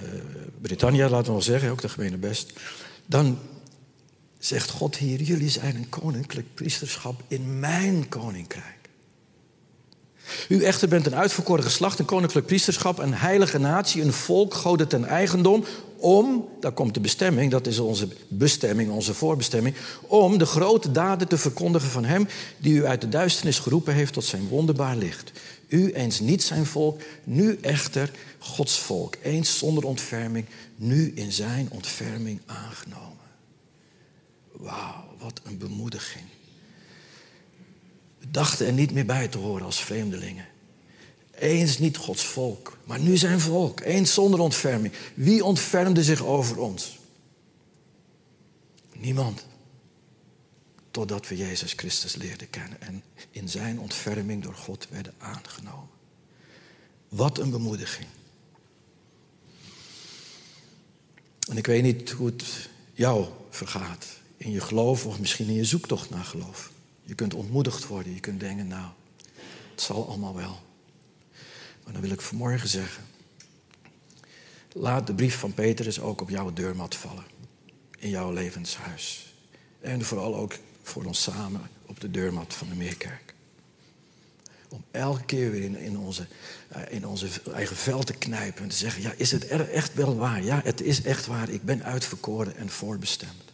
Brittannië, 0.61 1.03
laten 1.03 1.25
we 1.25 1.31
wel 1.31 1.41
zeggen, 1.41 1.69
ook 1.69 1.81
de 1.81 1.89
gemeente 1.89 2.17
best. 2.17 2.53
Dan 3.05 3.39
zegt 4.39 4.69
God 4.69 4.95
hier, 4.95 5.21
jullie 5.21 5.49
zijn 5.49 5.75
een 5.75 5.89
koninklijk 5.89 6.53
priesterschap 6.53 7.23
in 7.27 7.59
mijn 7.59 8.09
koninkrijk. 8.09 8.82
U 10.49 10.63
echter 10.63 10.87
bent 10.87 11.05
een 11.05 11.15
uitverkoren 11.15 11.63
geslacht, 11.63 11.99
een 11.99 12.05
koninklijk 12.05 12.45
priesterschap, 12.45 12.99
een 12.99 13.13
heilige 13.13 13.57
natie, 13.57 14.01
een 14.01 14.13
volk, 14.13 14.53
goden 14.53 14.87
ten 14.87 15.05
eigendom, 15.05 15.65
om, 15.97 16.47
daar 16.59 16.71
komt 16.71 16.93
de 16.93 16.99
bestemming, 16.99 17.51
dat 17.51 17.67
is 17.67 17.79
onze 17.79 18.07
bestemming, 18.27 18.91
onze 18.91 19.13
voorbestemming, 19.13 19.75
om 20.01 20.37
de 20.37 20.45
grote 20.45 20.91
daden 20.91 21.27
te 21.27 21.37
verkondigen 21.37 21.89
van 21.89 22.05
Hem 22.05 22.27
die 22.57 22.73
u 22.73 22.85
uit 22.85 23.01
de 23.01 23.09
duisternis 23.09 23.59
geroepen 23.59 23.93
heeft 23.93 24.13
tot 24.13 24.25
zijn 24.25 24.47
wonderbaar 24.47 24.95
licht. 24.95 25.31
U 25.67 25.91
eens 25.91 26.19
niet 26.19 26.43
zijn 26.43 26.65
volk, 26.65 27.01
nu 27.23 27.57
echter 27.61 28.11
Gods 28.39 28.79
volk. 28.79 29.15
Eens 29.21 29.57
zonder 29.57 29.83
ontferming, 29.85 30.45
nu 30.75 31.11
in 31.15 31.31
zijn 31.31 31.67
ontferming 31.71 32.41
aangenomen. 32.45 33.17
Wauw, 34.51 35.05
wat 35.19 35.41
een 35.43 35.57
bemoediging. 35.57 36.25
Dachten 38.27 38.65
er 38.65 38.73
niet 38.73 38.91
meer 38.91 39.05
bij 39.05 39.27
te 39.27 39.37
horen 39.37 39.65
als 39.65 39.83
vreemdelingen. 39.83 40.47
Eens 41.31 41.77
niet 41.77 41.97
Gods 41.97 42.25
volk, 42.25 42.77
maar 42.85 42.99
nu 42.99 43.17
zijn 43.17 43.39
volk. 43.39 43.79
Eens 43.79 44.13
zonder 44.13 44.39
ontferming. 44.39 44.93
Wie 45.13 45.45
ontfermde 45.45 46.03
zich 46.03 46.25
over 46.25 46.59
ons? 46.59 46.99
Niemand. 48.93 49.45
Totdat 50.91 51.27
we 51.27 51.37
Jezus 51.37 51.73
Christus 51.73 52.15
leerden 52.15 52.49
kennen 52.49 52.81
en 52.81 53.03
in 53.31 53.49
zijn 53.49 53.79
ontferming 53.79 54.43
door 54.43 54.55
God 54.55 54.87
werden 54.89 55.13
aangenomen. 55.17 55.89
Wat 57.09 57.37
een 57.37 57.49
bemoediging. 57.49 58.07
En 61.49 61.57
ik 61.57 61.65
weet 61.65 61.83
niet 61.83 62.09
hoe 62.09 62.25
het 62.25 62.69
jou 62.93 63.27
vergaat 63.49 64.05
in 64.37 64.51
je 64.51 64.61
geloof 64.61 65.05
of 65.05 65.19
misschien 65.19 65.47
in 65.47 65.53
je 65.53 65.65
zoektocht 65.65 66.09
naar 66.09 66.23
geloof. 66.23 66.72
Je 67.03 67.15
kunt 67.15 67.33
ontmoedigd 67.33 67.87
worden, 67.87 68.13
je 68.13 68.19
kunt 68.19 68.39
denken, 68.39 68.67
nou, 68.67 68.91
het 69.71 69.81
zal 69.81 70.07
allemaal 70.07 70.35
wel. 70.35 70.61
Maar 71.83 71.93
dan 71.93 72.01
wil 72.01 72.11
ik 72.11 72.21
vanmorgen 72.21 72.69
zeggen, 72.69 73.03
laat 74.73 75.07
de 75.07 75.13
brief 75.13 75.37
van 75.37 75.53
Petrus 75.53 75.99
ook 75.99 76.21
op 76.21 76.29
jouw 76.29 76.53
deurmat 76.53 76.95
vallen, 76.95 77.23
in 77.99 78.09
jouw 78.09 78.31
levenshuis. 78.31 79.33
En 79.81 80.05
vooral 80.05 80.35
ook 80.35 80.53
voor 80.81 81.03
ons 81.03 81.21
samen 81.21 81.61
op 81.85 81.99
de 81.99 82.11
deurmat 82.11 82.53
van 82.53 82.69
de 82.69 82.75
Meerkerk. 82.75 83.33
Om 84.69 84.83
elke 84.91 85.23
keer 85.23 85.51
weer 85.51 85.63
in, 85.63 85.75
in, 85.75 85.97
onze, 85.97 86.27
eh, 86.67 86.81
in 86.89 87.07
onze 87.07 87.27
eigen 87.53 87.75
vel 87.75 88.03
te 88.03 88.13
knijpen 88.13 88.63
en 88.63 88.69
te 88.69 88.75
zeggen, 88.75 89.01
ja, 89.01 89.13
is 89.17 89.31
het 89.31 89.47
echt 89.47 89.93
wel 89.93 90.15
waar? 90.15 90.43
Ja, 90.43 90.61
het 90.63 90.81
is 90.81 91.01
echt 91.01 91.25
waar, 91.25 91.49
ik 91.49 91.63
ben 91.63 91.83
uitverkoren 91.83 92.55
en 92.55 92.69
voorbestemd. 92.69 93.52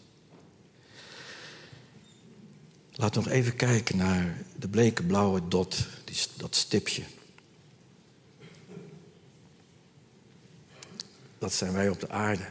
We 3.00 3.10
nog 3.14 3.28
even 3.28 3.56
kijken 3.56 3.98
naar 3.98 4.38
de 4.56 4.68
bleke 4.68 5.04
blauwe 5.04 5.48
dot, 5.48 5.88
die, 6.04 6.18
dat 6.38 6.56
stipje. 6.56 7.04
Dat 11.38 11.54
zijn 11.54 11.74
wij 11.74 11.90
op 11.90 12.00
de 12.00 12.10
aarde. 12.10 12.48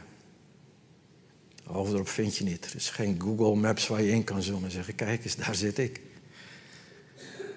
Hoofdorp 1.64 2.08
vind 2.08 2.36
je 2.36 2.44
niet. 2.44 2.64
Er 2.64 2.76
is 2.76 2.90
geen 2.90 3.20
Google 3.20 3.54
Maps 3.54 3.86
waar 3.86 4.02
je 4.02 4.10
in 4.10 4.24
kan 4.24 4.42
zoomen 4.42 4.64
en 4.64 4.70
zeggen: 4.70 4.94
Kijk 4.94 5.24
eens, 5.24 5.36
daar 5.36 5.54
zit 5.54 5.78
ik. 5.78 6.00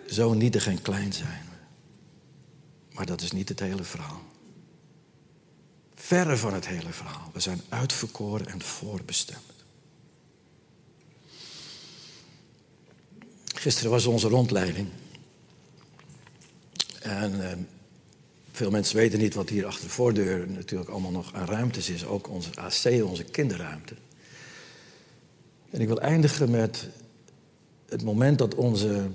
Zo 0.08 0.34
nietig 0.34 0.67
en 0.67 0.82
klein 0.82 1.13
zijn 1.13 1.41
we. 1.49 1.56
Maar 2.95 3.06
dat 3.06 3.21
is 3.21 3.32
niet 3.32 3.49
het 3.49 3.60
hele 3.60 3.84
verhaal. 3.84 4.21
Verre 5.95 6.38
van 6.38 6.54
het 6.54 6.67
hele 6.67 6.91
verhaal. 6.91 7.30
We 7.34 7.39
zijn 7.39 7.62
uitverkoren 7.69 8.47
en 8.47 8.62
voorbestemd. 8.62 9.50
Gisteren 13.62 13.91
was 13.91 14.06
onze 14.06 14.28
rondleiding. 14.28 14.88
En 17.00 17.50
eh, 17.50 17.58
veel 18.52 18.71
mensen 18.71 18.95
weten 18.95 19.19
niet 19.19 19.34
wat 19.34 19.50
hier 19.50 19.65
achter 19.65 19.84
de 19.84 19.93
voordeur 19.93 20.50
natuurlijk 20.50 20.89
allemaal 20.89 21.12
nog 21.12 21.34
aan 21.34 21.45
ruimtes 21.45 21.89
is. 21.89 22.06
Ook 22.06 22.30
onze 22.30 22.50
AC, 22.56 23.04
onze 23.04 23.24
kinderruimte. 23.24 23.93
En 25.69 25.82
ik 25.82 25.88
wil 25.88 26.00
eindigen 26.00 26.52
met 26.52 26.88
het 27.89 28.04
moment 28.04 28.38
dat 28.38 28.56
onze 28.56 29.10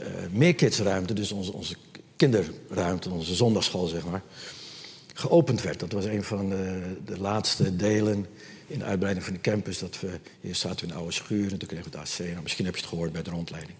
uh, 0.00 0.06
meerkidsruimte, 0.30 1.14
dus 1.14 1.32
onze, 1.32 1.52
onze 1.52 1.76
kinderruimte, 2.16 3.10
onze 3.10 3.34
zondagschool 3.34 3.86
zeg 3.86 4.04
maar, 4.04 4.22
geopend 5.14 5.62
werd. 5.62 5.80
Dat 5.80 5.92
was 5.92 6.04
een 6.04 6.24
van 6.24 6.48
de, 6.48 6.96
de 7.04 7.20
laatste 7.20 7.76
delen 7.76 8.26
in 8.68 8.78
de 8.78 8.84
uitbreiding 8.84 9.24
van 9.24 9.34
de 9.34 9.40
campus. 9.40 9.78
Dat 9.78 10.00
we, 10.00 10.20
eerst 10.42 10.60
zaten 10.60 10.78
we 10.78 10.84
in 10.86 10.90
een 10.90 10.98
oude 10.98 11.12
schuur 11.12 11.52
en 11.52 11.58
toen 11.58 11.68
kregen 11.68 11.90
we 11.90 11.98
het 11.98 12.08
AC. 12.08 12.18
Nou, 12.18 12.42
misschien 12.42 12.64
heb 12.64 12.74
je 12.74 12.80
het 12.80 12.90
gehoord 12.90 13.12
bij 13.12 13.22
de 13.22 13.30
rondleiding. 13.30 13.76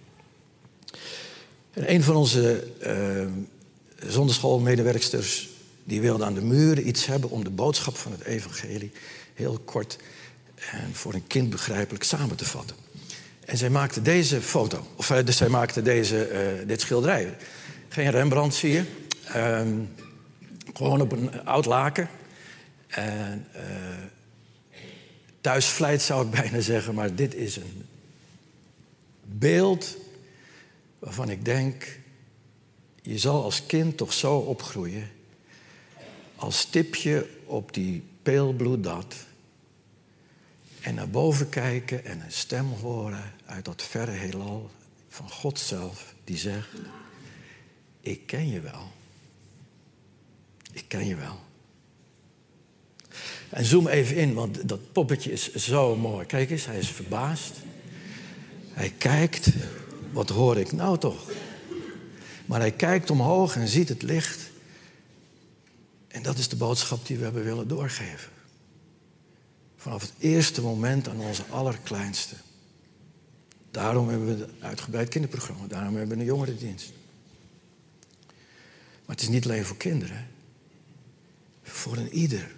En 1.72 1.92
een 1.92 2.02
van 2.02 2.16
onze 2.16 2.66
uh, 2.86 4.10
zonderschoolmedewerksters... 4.10 5.48
die 5.84 6.00
wilde 6.00 6.24
aan 6.24 6.34
de 6.34 6.44
muren 6.44 6.88
iets 6.88 7.06
hebben 7.06 7.30
om 7.30 7.44
de 7.44 7.50
boodschap 7.50 7.96
van 7.96 8.12
het 8.12 8.24
evangelie... 8.24 8.92
heel 9.34 9.58
kort 9.64 9.98
en 10.70 10.94
voor 10.94 11.14
een 11.14 11.26
kind 11.26 11.50
begrijpelijk 11.50 12.04
samen 12.04 12.36
te 12.36 12.44
vatten. 12.44 12.76
En 13.44 13.56
zij 13.56 13.70
maakte 13.70 14.02
deze 14.02 14.40
foto. 14.40 14.86
Of 14.96 15.10
uh, 15.10 15.18
dus 15.24 15.36
zij 15.36 15.48
maakte 15.48 15.82
deze, 15.82 16.30
uh, 16.32 16.68
dit 16.68 16.80
schilderij. 16.80 17.36
Geen 17.88 18.10
Rembrandt 18.10 18.54
zie 18.54 18.72
je. 18.72 18.82
Ehm, 19.24 19.68
gewoon 20.74 21.00
op 21.00 21.12
een 21.12 21.44
oud 21.44 21.64
laken. 21.64 22.08
En 22.86 23.46
thuisvlijt 25.48 26.02
zou 26.02 26.24
ik 26.24 26.30
bijna 26.40 26.60
zeggen, 26.60 26.94
maar 26.94 27.14
dit 27.14 27.34
is 27.34 27.56
een 27.56 27.86
beeld 29.24 29.96
waarvan 30.98 31.30
ik 31.30 31.44
denk, 31.44 32.00
je 33.02 33.18
zal 33.18 33.42
als 33.42 33.66
kind 33.66 33.96
toch 33.96 34.12
zo 34.12 34.36
opgroeien, 34.36 35.10
als 36.36 36.58
stipje 36.58 37.28
op 37.44 37.74
die 37.74 38.02
peelbloeddat 38.22 39.14
en 40.80 40.94
naar 40.94 41.10
boven 41.10 41.48
kijken 41.48 42.04
en 42.04 42.20
een 42.20 42.32
stem 42.32 42.66
horen 42.66 43.32
uit 43.46 43.64
dat 43.64 43.82
verre 43.82 44.10
heelal 44.10 44.70
van 45.08 45.30
God 45.30 45.58
zelf, 45.58 46.14
die 46.24 46.36
zegt, 46.36 46.68
ik 48.00 48.26
ken 48.26 48.48
je 48.48 48.60
wel. 48.60 48.92
Ik 50.72 50.84
ken 50.88 51.06
je 51.06 51.16
wel. 51.16 51.47
En 53.50 53.64
zoom 53.64 53.88
even 53.88 54.16
in, 54.16 54.34
want 54.34 54.68
dat 54.68 54.92
poppetje 54.92 55.32
is 55.32 55.54
zo 55.54 55.96
mooi. 55.96 56.26
Kijk 56.26 56.50
eens, 56.50 56.66
hij 56.66 56.78
is 56.78 56.88
verbaasd. 56.88 57.52
Hij 58.72 58.92
kijkt, 58.98 59.48
wat 60.12 60.28
hoor 60.28 60.56
ik 60.56 60.72
nou 60.72 60.98
toch? 60.98 61.30
Maar 62.46 62.60
hij 62.60 62.72
kijkt 62.72 63.10
omhoog 63.10 63.56
en 63.56 63.68
ziet 63.68 63.88
het 63.88 64.02
licht. 64.02 64.50
En 66.08 66.22
dat 66.22 66.38
is 66.38 66.48
de 66.48 66.56
boodschap 66.56 67.06
die 67.06 67.16
we 67.16 67.24
hebben 67.24 67.44
willen 67.44 67.68
doorgeven. 67.68 68.30
Vanaf 69.76 70.00
het 70.00 70.12
eerste 70.18 70.62
moment 70.62 71.08
aan 71.08 71.20
onze 71.20 71.42
allerkleinste. 71.50 72.34
Daarom 73.70 74.08
hebben 74.08 74.26
we 74.36 74.44
een 74.44 74.50
uitgebreid 74.60 75.08
kinderprogramma. 75.08 75.66
Daarom 75.66 75.96
hebben 75.96 76.16
we 76.16 76.22
een 76.22 76.28
jongerendienst. 76.28 76.92
Maar 79.06 79.16
het 79.16 79.22
is 79.22 79.28
niet 79.28 79.44
alleen 79.44 79.64
voor 79.64 79.76
kinderen. 79.76 80.26
Voor 81.62 81.96
een 81.96 82.12
ieder. 82.12 82.56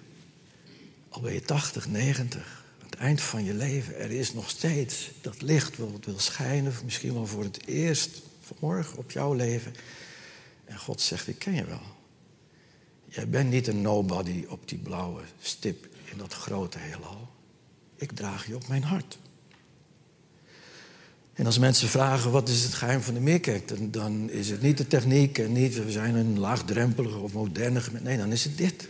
Al 1.11 1.21
ben 1.21 1.33
je 1.33 1.43
80, 1.43 1.89
90, 1.89 2.65
aan 2.83 2.91
het 2.91 2.99
eind 2.99 3.21
van 3.21 3.45
je 3.45 3.55
leven, 3.55 3.99
er 3.99 4.11
is 4.11 4.33
nog 4.33 4.51
steeds 4.51 5.11
dat 5.21 5.43
licht 5.43 5.77
wat 5.77 6.05
wil 6.05 6.19
schijnen, 6.19 6.73
misschien 6.85 7.15
wel 7.15 7.27
voor 7.27 7.43
het 7.43 7.67
eerst 7.67 8.23
vanmorgen 8.41 8.99
op 8.99 9.11
jouw 9.11 9.33
leven. 9.33 9.75
En 10.65 10.79
God 10.79 11.01
zegt, 11.01 11.29
ik 11.29 11.39
ken 11.39 11.55
je 11.55 11.65
wel. 11.65 11.83
Jij 13.09 13.29
bent 13.29 13.51
niet 13.51 13.67
een 13.67 13.83
nobody 13.83 14.45
op 14.49 14.69
die 14.69 14.79
blauwe 14.79 15.23
stip 15.41 15.89
in 16.05 16.19
dat 16.19 16.35
grote 16.35 16.79
heelal. 16.79 17.29
Ik 17.97 18.13
draag 18.13 18.47
je 18.47 18.55
op 18.55 18.69
mijn 18.69 18.83
hart. 18.83 19.19
En 21.33 21.47
als 21.47 21.59
mensen 21.59 21.89
vragen 21.89 22.31
wat 22.31 22.49
is 22.49 22.63
het 22.63 22.75
geheim 22.75 23.01
van 23.01 23.15
de 23.15 23.21
meerkerk, 23.21 23.93
dan, 23.93 24.31
is 24.31 24.51
het 24.51 24.63
niet 24.63 24.79
de 24.79 24.87
techniek 24.87 25.39
en 25.39 25.53
niet 25.53 25.85
we 25.85 25.91
zijn 25.91 26.15
een 26.15 26.39
laagdrempelige 26.39 27.19
of 27.19 27.33
moderne. 27.33 27.81
Nee, 28.03 28.17
dan 28.17 28.33
is 28.33 28.45
het 28.45 28.59
dit. 28.59 28.89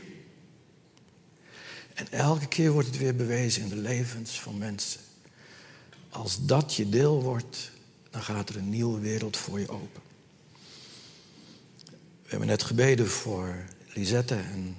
En 2.01 2.19
elke 2.19 2.47
keer 2.47 2.73
wordt 2.73 2.89
het 2.89 2.99
weer 2.99 3.17
bewezen 3.17 3.63
in 3.63 3.69
de 3.69 3.77
levens 3.77 4.41
van 4.41 4.59
mensen. 4.59 5.01
Als 6.09 6.47
dat 6.47 6.75
je 6.75 6.89
deel 6.89 7.23
wordt, 7.23 7.71
dan 8.11 8.23
gaat 8.23 8.49
er 8.49 8.57
een 8.57 8.71
nieuwe 8.71 9.01
wereld 9.01 9.37
voor 9.37 9.61
je 9.61 9.69
open. 9.69 10.03
We 12.23 12.37
hebben 12.37 12.49
net 12.49 12.63
gebeden 12.63 13.09
voor 13.09 13.65
Lisette 13.95 14.35
en 14.35 14.77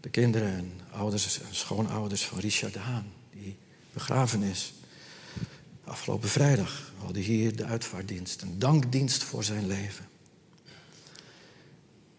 de 0.00 0.08
kinderen 0.08 0.48
en 0.48 0.80
ouders 0.90 1.40
en 1.40 1.54
schoonouders 1.54 2.24
van 2.24 2.38
Richard 2.38 2.72
de 2.72 2.78
Haan, 2.78 3.12
die 3.30 3.56
begraven 3.92 4.42
is. 4.42 4.72
Afgelopen 5.84 6.28
vrijdag 6.28 6.92
hadden 6.96 7.22
hier 7.22 7.56
de 7.56 7.64
uitvaartdienst, 7.64 8.42
een 8.42 8.58
dankdienst 8.58 9.22
voor 9.22 9.44
zijn 9.44 9.66
leven. 9.66 10.08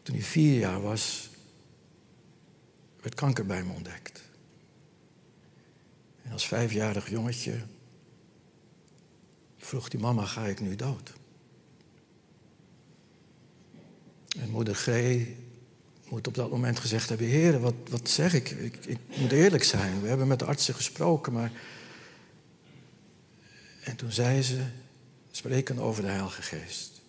Toen 0.04 0.16
hij 0.16 0.24
vier 0.24 0.60
jaar 0.60 0.82
was, 0.82 1.29
werd 3.02 3.16
kanker 3.16 3.46
bij 3.46 3.64
me 3.64 3.74
ontdekt. 3.74 4.22
En 6.24 6.32
als 6.32 6.48
vijfjarig 6.48 7.10
jongetje 7.10 7.62
vroeg 9.58 9.90
die 9.90 10.00
mama, 10.00 10.26
ga 10.26 10.46
ik 10.46 10.60
nu 10.60 10.76
dood? 10.76 11.14
En 14.40 14.50
moeder 14.50 14.76
G 14.76 14.88
moet 16.10 16.28
op 16.28 16.34
dat 16.36 16.50
moment 16.50 16.80
gezegd 16.80 17.10
hebben, 17.10 17.28
heren, 17.28 17.62
wat, 17.62 17.74
wat 17.90 18.10
zeg 18.10 18.34
ik? 18.34 18.50
ik? 18.50 18.86
Ik 18.86 19.00
moet 19.16 19.32
eerlijk 19.32 19.64
zijn, 19.64 20.02
we 20.02 20.08
hebben 20.08 20.28
met 20.28 20.40
de 20.40 20.46
artsen 20.46 20.74
gesproken, 20.74 21.34
maar... 21.34 21.52
En 23.84 23.96
toen 23.96 24.12
zei 24.12 24.42
ze, 24.42 24.64
spreken 25.32 25.80
over 25.80 26.04
de 26.04 26.10
Heilige 26.10 26.42
Geest, 26.42 27.02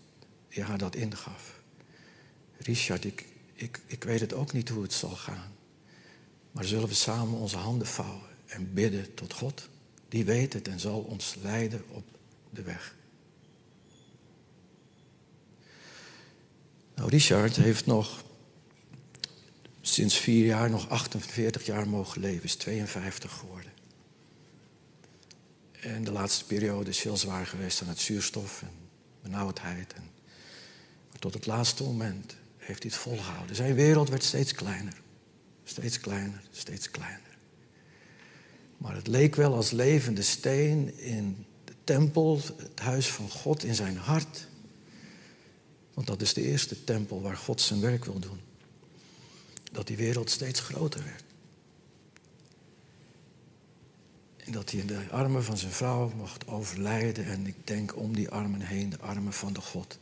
die 0.48 0.62
haar 0.62 0.78
dat 0.78 0.94
ingaf. 0.94 1.60
Richard, 2.58 3.04
ik, 3.04 3.26
ik, 3.54 3.80
ik 3.86 4.04
weet 4.04 4.20
het 4.20 4.32
ook 4.32 4.52
niet 4.52 4.68
hoe 4.68 4.82
het 4.82 4.92
zal 4.92 5.10
gaan. 5.16 5.52
Maar 6.52 6.64
zullen 6.64 6.88
we 6.88 6.94
samen 6.94 7.38
onze 7.38 7.56
handen 7.56 7.86
vouwen 7.86 8.28
en 8.46 8.74
bidden 8.74 9.14
tot 9.14 9.32
God? 9.32 9.68
Die 10.08 10.24
weet 10.24 10.52
het 10.52 10.68
en 10.68 10.80
zal 10.80 11.00
ons 11.00 11.36
leiden 11.42 11.84
op 11.88 12.04
de 12.50 12.62
weg. 12.62 12.94
Nou, 16.94 17.10
Richard 17.10 17.56
heeft 17.56 17.86
nog 17.86 18.24
sinds 19.80 20.18
vier 20.18 20.44
jaar 20.44 20.70
nog 20.70 20.88
48 20.88 21.66
jaar 21.66 21.88
mogen 21.88 22.20
leven, 22.20 22.44
is 22.44 22.54
52 22.54 23.32
geworden. 23.32 23.72
En 25.80 26.04
de 26.04 26.12
laatste 26.12 26.44
periode 26.44 26.90
is 26.90 27.02
heel 27.02 27.16
zwaar 27.16 27.46
geweest 27.46 27.82
aan 27.82 27.88
het 27.88 27.98
zuurstof 27.98 28.62
en 28.62 28.72
benauwdheid. 29.22 29.92
En, 29.92 30.10
maar 31.10 31.18
tot 31.18 31.34
het 31.34 31.46
laatste 31.46 31.82
moment 31.82 32.36
heeft 32.56 32.82
hij 32.82 32.92
het 32.92 33.00
volgehouden. 33.00 33.56
Zijn 33.56 33.74
wereld 33.74 34.08
werd 34.08 34.24
steeds 34.24 34.52
kleiner. 34.52 35.00
Steeds 35.70 36.00
kleiner, 36.00 36.42
steeds 36.50 36.90
kleiner. 36.90 37.38
Maar 38.76 38.94
het 38.94 39.06
leek 39.06 39.34
wel 39.34 39.54
als 39.54 39.70
levende 39.70 40.22
steen 40.22 40.98
in 40.98 41.46
de 41.64 41.72
tempel, 41.84 42.40
het 42.56 42.80
huis 42.80 43.08
van 43.08 43.30
God 43.30 43.64
in 43.64 43.74
zijn 43.74 43.96
hart. 43.96 44.48
Want 45.94 46.06
dat 46.06 46.22
is 46.22 46.34
de 46.34 46.42
eerste 46.42 46.84
tempel 46.84 47.22
waar 47.22 47.36
God 47.36 47.60
zijn 47.60 47.80
werk 47.80 48.04
wil 48.04 48.18
doen. 48.18 48.40
Dat 49.72 49.86
die 49.86 49.96
wereld 49.96 50.30
steeds 50.30 50.60
groter 50.60 51.04
werd. 51.04 51.24
En 54.36 54.52
dat 54.52 54.70
hij 54.70 54.80
in 54.80 54.86
de 54.86 55.08
armen 55.10 55.44
van 55.44 55.56
zijn 55.56 55.72
vrouw 55.72 56.12
mocht 56.16 56.46
overlijden. 56.46 57.24
En 57.24 57.46
ik 57.46 57.66
denk 57.66 57.96
om 57.96 58.14
die 58.14 58.28
armen 58.28 58.60
heen, 58.60 58.90
de 58.90 58.98
armen 58.98 59.32
van 59.32 59.52
de 59.52 59.60
God. 59.60 59.98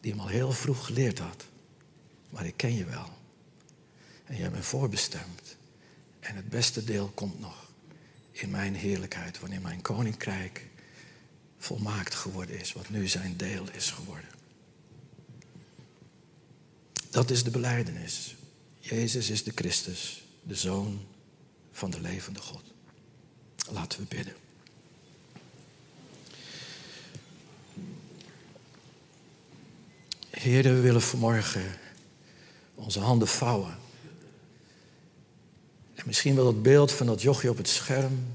Die 0.00 0.10
hem 0.10 0.20
al 0.20 0.28
heel 0.28 0.52
vroeg 0.52 0.86
geleerd 0.86 1.18
had. 1.18 1.44
Maar 2.30 2.46
ik 2.46 2.56
ken 2.56 2.74
je 2.74 2.84
wel. 2.84 3.22
En 4.24 4.36
jij 4.36 4.50
bent 4.50 4.64
voorbestemd. 4.64 5.56
En 6.20 6.36
het 6.36 6.48
beste 6.48 6.84
deel 6.84 7.08
komt 7.14 7.40
nog 7.40 7.70
in 8.30 8.50
mijn 8.50 8.74
heerlijkheid, 8.74 9.40
wanneer 9.40 9.60
mijn 9.60 9.82
koninkrijk 9.82 10.66
volmaakt 11.58 12.14
geworden 12.14 12.60
is, 12.60 12.72
wat 12.72 12.88
nu 12.88 13.08
zijn 13.08 13.36
deel 13.36 13.70
is 13.72 13.90
geworden. 13.90 14.28
Dat 17.10 17.30
is 17.30 17.44
de 17.44 17.50
beleidenis. 17.50 18.36
Jezus 18.78 19.30
is 19.30 19.44
de 19.44 19.52
Christus, 19.54 20.24
de 20.42 20.54
Zoon 20.54 21.06
van 21.72 21.90
de 21.90 22.00
levende 22.00 22.40
God. 22.40 22.62
Laten 23.70 23.98
we 23.98 24.04
bidden. 24.04 24.34
Heer, 30.30 30.62
we 30.62 30.80
willen 30.80 31.02
vanmorgen 31.02 31.78
onze 32.74 33.00
handen 33.00 33.28
vouwen 33.28 33.82
misschien 36.04 36.34
wel 36.34 36.46
het 36.46 36.62
beeld 36.62 36.92
van 36.92 37.06
dat 37.06 37.22
jochje 37.22 37.50
op 37.50 37.56
het 37.56 37.68
scherm. 37.68 38.26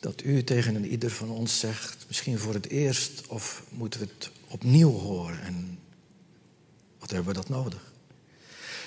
Dat 0.00 0.22
u 0.22 0.44
tegen 0.44 0.74
een 0.74 0.86
ieder 0.86 1.10
van 1.10 1.30
ons 1.30 1.58
zegt, 1.58 2.04
misschien 2.06 2.38
voor 2.38 2.54
het 2.54 2.68
eerst, 2.68 3.26
of 3.26 3.62
moeten 3.68 4.00
we 4.00 4.06
het 4.18 4.30
opnieuw 4.48 4.90
horen? 4.90 5.40
En 5.40 5.78
wat 6.98 7.10
hebben 7.10 7.28
we 7.28 7.40
dat 7.40 7.48
nodig? 7.48 7.92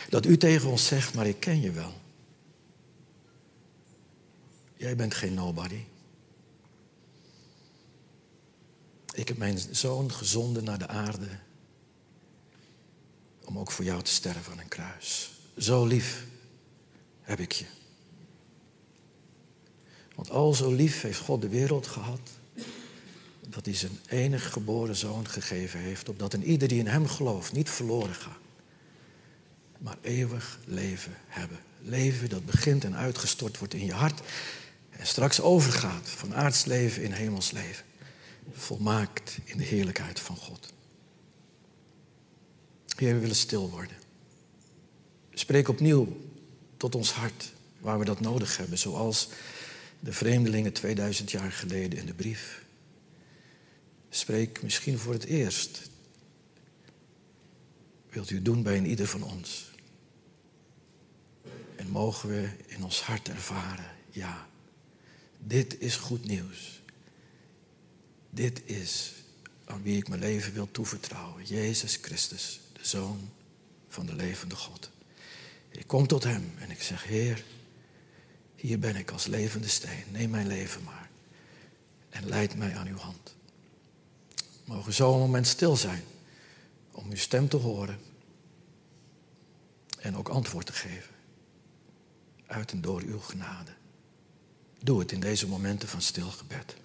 Dat 0.09 0.25
u 0.25 0.37
tegen 0.37 0.69
ons 0.69 0.87
zegt, 0.87 1.13
maar 1.13 1.27
ik 1.27 1.39
ken 1.39 1.61
je 1.61 1.71
wel. 1.71 1.93
Jij 4.77 4.95
bent 4.95 5.13
geen 5.13 5.33
nobody. 5.33 5.83
Ik 9.13 9.27
heb 9.27 9.37
mijn 9.37 9.59
zoon 9.71 10.11
gezonden 10.11 10.63
naar 10.63 10.79
de 10.79 10.87
aarde 10.87 11.27
om 13.45 13.59
ook 13.59 13.71
voor 13.71 13.85
jou 13.85 14.01
te 14.01 14.11
sterven 14.11 14.51
aan 14.51 14.59
een 14.59 14.67
kruis. 14.67 15.31
Zo 15.57 15.85
lief 15.85 16.25
heb 17.29 17.39
ik 17.39 17.51
je. 17.51 17.65
Want 20.15 20.29
al 20.29 20.53
zo 20.53 20.71
lief 20.71 21.01
heeft 21.01 21.19
God 21.19 21.41
de 21.41 21.49
wereld 21.49 21.87
gehad, 21.87 22.19
dat 23.49 23.65
hij 23.65 23.75
zijn 23.75 23.99
enig 24.07 24.51
geboren 24.51 24.95
zoon 24.95 25.27
gegeven 25.27 25.79
heeft, 25.79 26.09
opdat 26.09 26.33
een 26.33 26.43
ieder 26.43 26.67
die 26.67 26.79
in 26.79 26.87
hem 26.87 27.07
gelooft 27.07 27.51
niet 27.51 27.69
verloren 27.69 28.15
gaat, 28.15 28.37
maar 29.77 29.97
eeuwig 30.01 30.59
leven 30.65 31.13
hebben. 31.27 31.59
Leven 31.81 32.29
dat 32.29 32.45
begint 32.45 32.83
en 32.83 32.95
uitgestort 32.95 33.57
wordt 33.57 33.73
in 33.73 33.85
je 33.85 33.93
hart 33.93 34.21
en 34.89 35.07
straks 35.07 35.41
overgaat 35.41 36.09
van 36.09 36.35
aards 36.35 36.65
leven 36.65 37.03
in 37.03 37.11
hemels 37.11 37.51
leven. 37.51 37.85
Volmaakt 38.51 39.37
in 39.43 39.57
de 39.57 39.63
heerlijkheid 39.63 40.19
van 40.19 40.35
God. 40.35 40.73
Heer, 42.95 43.13
we 43.13 43.19
willen 43.19 43.35
stil 43.35 43.69
worden. 43.69 43.97
Spreek 45.33 45.67
opnieuw 45.67 46.29
tot 46.79 46.95
ons 46.95 47.11
hart 47.11 47.51
waar 47.79 47.99
we 47.99 48.05
dat 48.05 48.19
nodig 48.19 48.57
hebben, 48.57 48.77
zoals 48.77 49.29
de 49.99 50.13
vreemdelingen 50.13 50.73
2000 50.73 51.31
jaar 51.31 51.51
geleden 51.51 51.99
in 51.99 52.05
de 52.05 52.13
brief. 52.13 52.63
Spreek 54.09 54.61
misschien 54.61 54.97
voor 54.97 55.13
het 55.13 55.23
eerst. 55.23 55.89
Wilt 58.09 58.29
u 58.29 58.41
doen 58.41 58.63
bij 58.63 58.77
een 58.77 58.85
ieder 58.85 59.07
van 59.07 59.23
ons? 59.23 59.71
En 61.75 61.89
mogen 61.89 62.29
we 62.29 62.49
in 62.67 62.83
ons 62.83 63.01
hart 63.01 63.29
ervaren, 63.29 63.95
ja, 64.09 64.47
dit 65.37 65.79
is 65.79 65.95
goed 65.95 66.25
nieuws. 66.25 66.81
Dit 68.29 68.61
is 68.65 69.13
aan 69.65 69.81
wie 69.81 69.97
ik 69.97 70.07
mijn 70.07 70.21
leven 70.21 70.53
wil 70.53 70.71
toevertrouwen. 70.71 71.45
Jezus 71.45 71.95
Christus, 72.01 72.59
de 72.73 72.87
Zoon 72.87 73.29
van 73.87 74.05
de 74.05 74.15
levende 74.15 74.55
God. 74.55 74.89
Ik 75.69 75.87
kom 75.87 76.07
tot 76.07 76.23
Hem 76.23 76.53
en 76.57 76.71
ik 76.71 76.81
zeg, 76.81 77.03
Heer, 77.03 77.43
hier 78.55 78.79
ben 78.79 78.95
ik 78.95 79.11
als 79.11 79.25
levende 79.25 79.67
steen. 79.67 80.03
Neem 80.11 80.29
mijn 80.29 80.47
leven 80.47 80.83
maar. 80.83 81.09
En 82.09 82.27
leid 82.27 82.55
mij 82.55 82.75
aan 82.75 82.87
uw 82.87 82.97
hand. 82.97 83.35
Mogen 84.65 84.93
zo 84.93 85.13
een 85.13 85.19
moment 85.19 85.47
stil 85.47 85.75
zijn 85.75 86.03
om 86.91 87.09
uw 87.09 87.15
stem 87.17 87.47
te 87.49 87.57
horen 87.57 87.99
en 89.99 90.17
ook 90.17 90.27
antwoord 90.27 90.65
te 90.65 90.73
geven. 90.73 91.15
Uit 92.45 92.71
en 92.71 92.81
door 92.81 93.01
uw 93.01 93.19
genade. 93.19 93.71
Doe 94.79 94.99
het 94.99 95.11
in 95.11 95.19
deze 95.19 95.47
momenten 95.47 95.89
van 95.89 96.01
stil 96.01 96.29
gebed. 96.29 96.75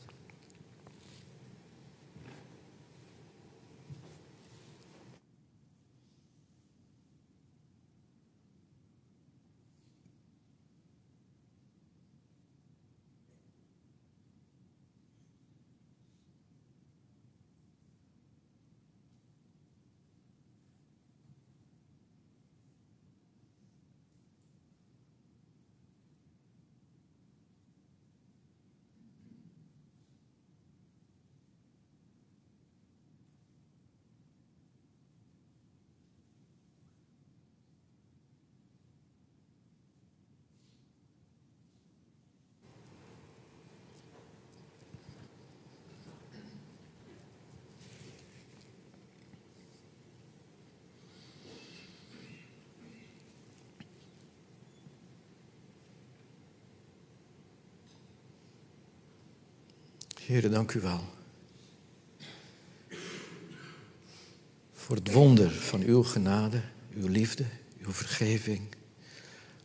Heer, 60.26 60.50
dank 60.50 60.72
u 60.72 60.80
wel. 60.80 61.04
Voor 64.72 64.96
het 64.96 65.12
wonder 65.12 65.50
van 65.50 65.82
uw 65.82 66.02
genade, 66.02 66.62
uw 66.94 67.08
liefde, 67.08 67.44
uw 67.78 67.92
vergeving. 67.92 68.60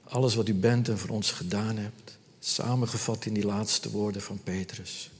Alles 0.03 0.35
wat 0.35 0.47
u 0.47 0.53
bent 0.53 0.89
en 0.89 0.97
voor 0.97 1.09
ons 1.09 1.31
gedaan 1.31 1.77
hebt. 1.77 2.17
Samengevat 2.39 3.25
in 3.25 3.33
die 3.33 3.45
laatste 3.45 3.89
woorden 3.91 4.21
van 4.21 4.43
Petrus. 4.43 5.11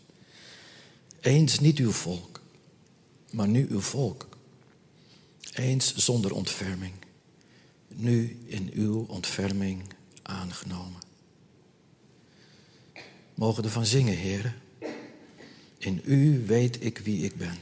Eens 1.20 1.60
niet 1.60 1.78
uw 1.78 1.92
volk, 1.92 2.42
maar 3.32 3.48
nu 3.48 3.68
uw 3.70 3.82
volk. 3.82 4.28
Eens 5.54 5.96
zonder 5.96 6.34
ontferming, 6.34 6.94
nu 7.88 8.40
in 8.46 8.70
uw 8.74 9.06
ontferming 9.08 9.84
aangenomen. 10.22 11.02
Mogen 13.34 13.64
ervan 13.64 13.86
zingen, 13.86 14.16
heren. 14.16 14.68
In 15.80 16.02
u 16.04 16.46
weet 16.46 16.84
ik 16.84 16.98
wie 16.98 17.24
ik 17.24 17.36
ben. 17.36 17.58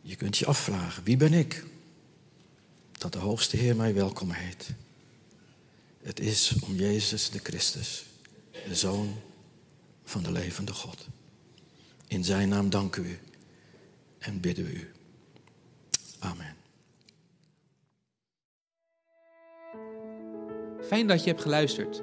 Je 0.00 0.16
kunt 0.16 0.38
je 0.38 0.46
afvragen, 0.46 1.04
wie 1.04 1.16
ben 1.16 1.32
ik? 1.32 1.64
Dat 2.92 3.12
de 3.12 3.18
hoogste 3.18 3.56
Heer 3.56 3.76
mij 3.76 3.94
welkom 3.94 4.30
heet. 4.30 4.70
Het 6.02 6.20
is 6.20 6.54
om 6.60 6.74
Jezus 6.74 7.30
de 7.30 7.38
Christus, 7.38 8.04
de 8.68 8.74
Zoon 8.74 9.14
van 10.04 10.22
de 10.22 10.32
levende 10.32 10.72
God. 10.72 11.06
In 12.06 12.24
zijn 12.24 12.48
naam 12.48 12.70
danken 12.70 13.02
we 13.02 13.08
u 13.08 13.18
en 14.18 14.40
bidden 14.40 14.64
we 14.64 14.72
u. 14.72 14.92
Amen. 16.18 16.56
Fijn 20.86 21.06
dat 21.06 21.24
je 21.24 21.28
hebt 21.28 21.42
geluisterd. 21.42 22.02